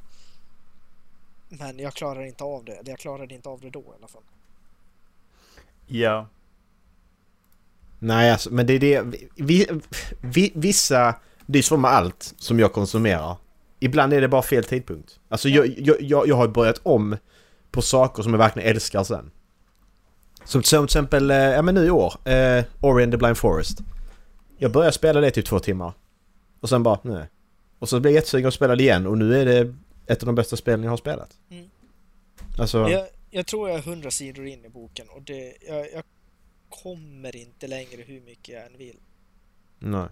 [1.49, 4.07] Men jag klarar inte av det, eller jag klarade inte av det då i alla
[4.07, 4.21] fall.
[5.87, 6.27] Ja.
[7.99, 9.03] Nej, alltså, men det är det...
[9.35, 9.67] Vi,
[10.21, 11.15] vi, vissa...
[11.45, 13.37] Det är så med allt som jag konsumerar.
[13.79, 15.19] Ibland är det bara fel tidpunkt.
[15.29, 17.17] Alltså jag, jag, jag, jag har börjat om
[17.71, 19.31] på saker som jag verkligen älskar sen.
[20.43, 23.37] Som, som till exempel, eh, ja men nu i år, eh, Ori and the Blind
[23.37, 23.79] Forest.
[24.59, 25.93] Jag började spela det typ två timmar.
[26.59, 27.27] Och sen bara, nej.
[27.79, 29.75] Och så blev jag jättesugen att spela det igen och nu är det
[30.07, 31.37] ett av de bästa spelen jag har spelat.
[31.49, 31.69] Mm.
[32.59, 36.03] Alltså, Jag, jag tror jag är hundra sidor in i boken och det, jag, jag
[36.69, 38.97] kommer inte längre hur mycket jag än vill.
[39.79, 40.07] nej.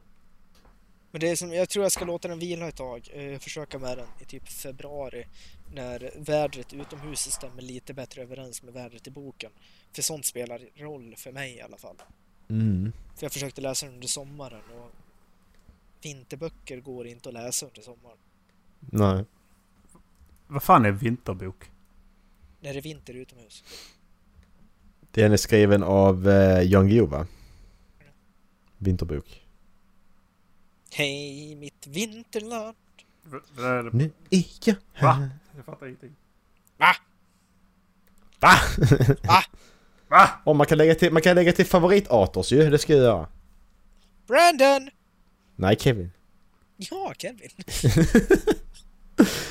[1.12, 3.10] Men det är som, jag tror jag ska låta den vila ett tag.
[3.14, 5.28] Eh, försöka med den i typ februari.
[5.74, 9.52] När vädret utomhus stämmer lite bättre överens med vädret i boken.
[9.94, 11.96] För sånt spelar roll för mig i alla fall.
[12.50, 12.92] Mm.
[13.16, 14.92] För jag försökte läsa den under sommaren och
[16.02, 18.18] vinterböcker går inte att läsa under sommaren.
[18.80, 19.26] Nej.
[20.48, 21.72] Vad fan är vinterbok?
[22.60, 23.64] När det är vinter utomhus.
[25.12, 27.28] Den är skriven av eh, Jan Guillou va?
[28.78, 29.44] Vinterbok.
[30.92, 32.76] Hej mitt vinterland.
[33.24, 33.98] V- är det?
[33.98, 35.08] Nu är jag här.
[35.20, 35.30] Va?
[35.56, 36.16] Jag fattar ingenting.
[36.78, 36.96] Va?
[38.40, 38.54] Va?
[39.24, 39.44] Va?
[40.44, 43.28] Och man kan lägga till, man kan lägga till favoritarters ju, det ska jag göra.
[44.28, 44.90] Brandon!
[45.56, 46.12] Nej, Kevin.
[46.78, 47.50] Ja, Kevin.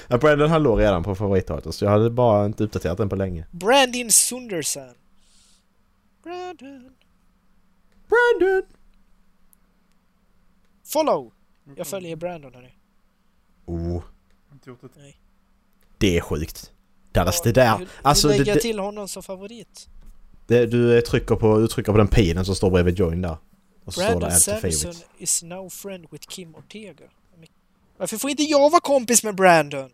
[0.09, 3.47] Ja, Brandon han låg redan på favoritarters, jag hade bara inte uppdaterat den på länge.
[3.51, 4.95] Brandon Sunderson.
[6.23, 6.91] Brandon.
[8.09, 8.63] Brandon!
[10.85, 11.33] Follow!
[11.77, 12.75] Jag följer Brandon hörni.
[13.65, 14.03] Oh,
[14.53, 15.01] Inte gjort det.
[15.01, 15.21] Nej.
[15.99, 16.73] det är sjukt.
[17.13, 17.79] Dallas, det Hur, där.
[17.79, 19.89] hur Alltså, lägger det, jag det, till honom som favorit?
[20.47, 23.37] Det, du trycker på, du trycker på den pilen som står bredvid join där.
[23.85, 25.07] Och så står det Brandon to Sanderson favorites.
[25.19, 27.05] is now friend with Kim Ortega.
[27.99, 29.91] Varför får inte jag vara kompis med Brandon?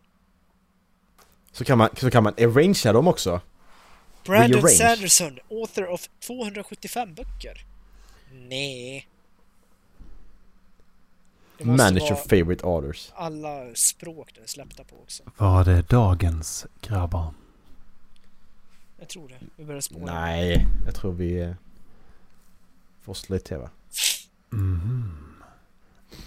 [1.53, 3.40] Så kan man, så kan man arrangea dem också.
[4.24, 4.76] Brandon Rearrange.
[4.76, 7.64] Sanderson, author of 275 böcker.
[8.48, 9.09] Nej.
[11.59, 13.12] Det Manage your favorite orders.
[13.14, 15.22] alla språk den är släppta på också.
[15.36, 17.34] Var det dagens grabbar?
[19.03, 19.34] Jag tror det.
[19.57, 20.05] Vi börjar spåra.
[20.05, 21.55] Nej, jag tror vi
[23.03, 23.70] får lite va?
[24.50, 25.18] Mhm.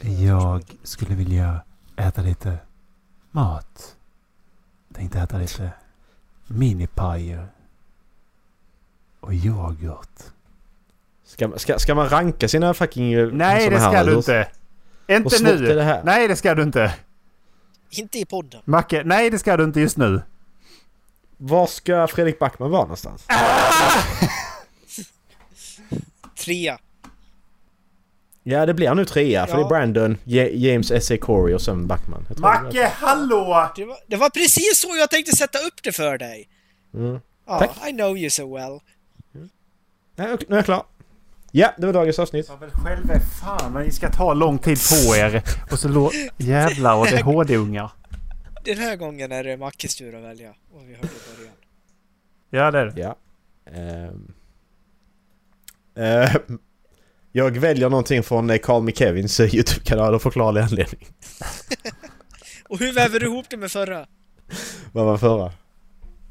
[0.01, 1.61] Jag skulle vilja
[1.95, 2.57] äta lite
[3.31, 3.95] mat.
[4.93, 5.71] Tänkte äta lite
[6.47, 7.47] minipajer.
[9.19, 10.23] Och yoghurt.
[11.23, 13.13] Ska, man- ska, ska man ranka sina fucking...
[13.13, 14.47] eh, Nej, det ska här, du inte.
[15.07, 15.57] Inte nu.
[15.75, 16.03] det här?
[16.03, 16.95] Nej, det ska du inte.
[17.89, 18.61] Inte i podden.
[18.65, 20.21] Macke, nej det ska du inte just nu.
[21.37, 23.25] Var ska Fredrik Backman vara någonstans?
[26.37, 26.79] Trea.
[28.43, 29.45] Ja, det blir nu trea.
[29.47, 29.57] För Ja.
[29.59, 31.17] det är Brandon, J- James S.A.
[31.21, 32.25] Corey och sen Backman.
[32.27, 33.71] Jag tror det Macke, hallå!
[33.75, 36.49] Det var, det var precis så jag tänkte sätta upp det för dig.
[36.93, 37.19] Mm.
[37.47, 37.87] Ja, Tack.
[37.89, 38.79] I know you so well.
[40.15, 40.83] Nej, okej, nu är jag klar.
[41.51, 42.45] Ja, det var dagens avsnitt.
[42.49, 45.43] Ja, väl själva fan, men ni ska ta lång tid på er.
[45.71, 46.11] Och så lå...
[46.37, 47.91] Jävlar och ADHD-ungar.
[48.65, 50.49] Den här gången är det Mackes tur att välja.
[50.49, 51.24] Och vi hörde början.
[52.55, 53.01] Ja, det är det.
[53.01, 53.15] Ja.
[53.71, 54.33] Ehm.
[55.97, 56.59] Ehm.
[57.31, 61.07] jag väljer någonting från eh, Call Me Kevins eh, YouTube-kanal av förklarlig anledning.
[62.69, 64.07] Och hur väver du ihop det med förra?
[64.91, 65.51] Vad var förra?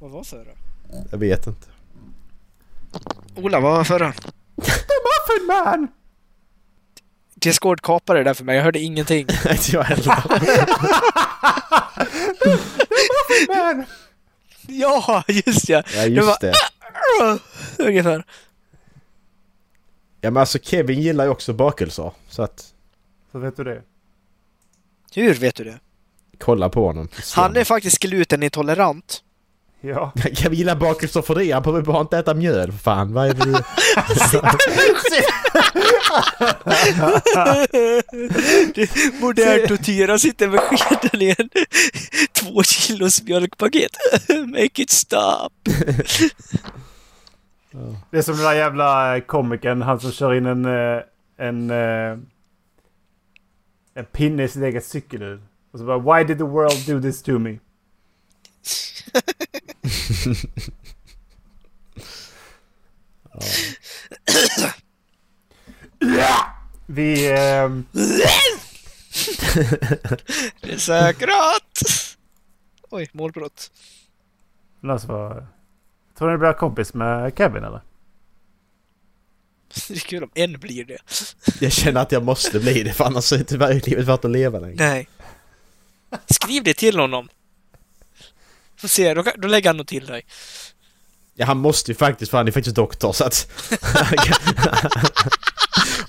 [0.00, 0.50] Vad var förra?
[1.10, 1.68] Jag vet inte.
[3.36, 4.06] Ola, vad var förra?
[4.56, 5.88] Muffin Man!
[7.34, 9.20] Discord kapade det där för mig, jag hörde ingenting.
[9.50, 10.24] Inte jag heller.
[13.48, 13.84] Man!
[14.72, 15.82] ja, just ja!
[15.94, 16.52] Ja, Det var- just det.
[17.78, 18.24] Ungefär.
[20.20, 22.12] Ja men alltså Kevin gillar ju också bakelser.
[22.28, 22.74] Så att
[23.32, 23.82] Så vet du det.
[25.14, 25.78] Hur vet du det?
[26.38, 27.08] kolla på honom.
[27.34, 29.22] Han är faktiskt glutenintolerant.
[29.86, 30.12] Ja.
[30.34, 31.50] Kevin gillar bakelser för det.
[31.52, 33.12] Han behöver bara inte äta mjöl för fan.
[33.12, 33.64] Vad är det?
[38.74, 41.48] det är modernt och tyra sitter med skeden i en
[42.32, 43.90] två kilos mjölkpaket.
[44.46, 45.48] Make it stop!
[48.10, 50.64] Det är som den där jävla komikern, han som kör in en...
[50.64, 51.00] eh,
[51.38, 51.70] En...
[51.70, 52.18] eh,
[53.96, 55.42] En pinne i sitt eget cykelhjul.
[55.72, 57.58] Och så bara Why did the world do this to me?
[66.86, 67.32] Vi...
[67.32, 67.86] ehm,
[70.60, 71.78] Det är säkrat!
[72.90, 73.70] Oj, målbrott.
[74.82, 75.46] Alltså, vad-
[76.18, 77.80] tror ni du blir kompis med Kevin eller?
[79.88, 80.98] Det är kul om en blir det.
[81.60, 83.56] Jag känner att jag måste bli det för annars är inte
[83.90, 84.76] livet värt att leva längre.
[84.78, 85.08] Nej.
[86.26, 87.28] Skriv det till honom.
[88.84, 90.26] Får se, då, då lägger han nog till dig.
[91.34, 93.50] Ja han måste ju faktiskt för han är faktiskt doktor så att...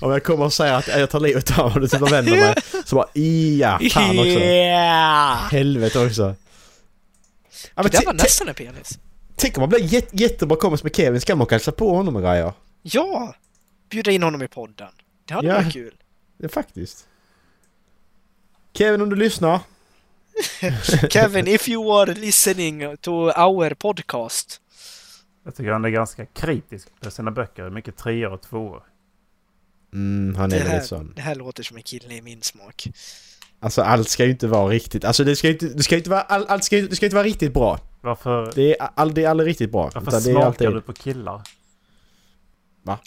[0.00, 2.54] Om jag kommer och säger att jag tar livet av honom till de vänder mig
[2.84, 4.30] så bara ja, fan också.
[4.30, 5.50] Yeah!
[5.50, 6.34] Helvete också.
[7.74, 8.98] Ja, Det där var nästan en penis.
[9.36, 12.16] Tänk om man blir jätte, jättebra kompis med Kevin, ska man och hälsa på honom
[12.16, 12.52] och grejer?
[12.82, 13.34] Ja!
[13.90, 14.88] Bjuda in honom i podden.
[15.28, 15.54] Det hade Ja.
[15.54, 15.94] varit kul.
[16.38, 17.06] Ja, faktiskt.
[18.74, 19.60] Kevin om du lyssnar.
[21.10, 24.60] Kevin, if you are listening to our podcast.
[25.44, 27.70] Jag tycker han är ganska kritisk på sina böcker.
[27.70, 28.82] Mycket treor och tvåor.
[29.92, 31.12] Mm, han är Det här, sån.
[31.16, 32.86] det här låter som en kille i min smak.
[33.60, 36.10] Alltså allt ska ju inte vara riktigt, alltså det ska ju inte, det ska inte
[36.10, 37.78] vara, all, allt ska, ju- det ska inte vara riktigt bra.
[38.00, 39.82] Varför, Det är, all, det är aldrig riktigt bra.
[39.94, 41.42] varför utan det är smakar alltid, du på killar?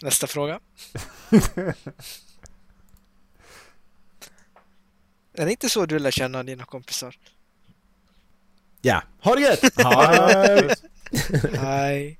[0.02, 0.60] Nästa fråga.
[5.40, 7.16] är det inte så du lär känna dina kompisar?
[8.80, 9.76] Ja, ha det gött!
[11.52, 12.18] Nej.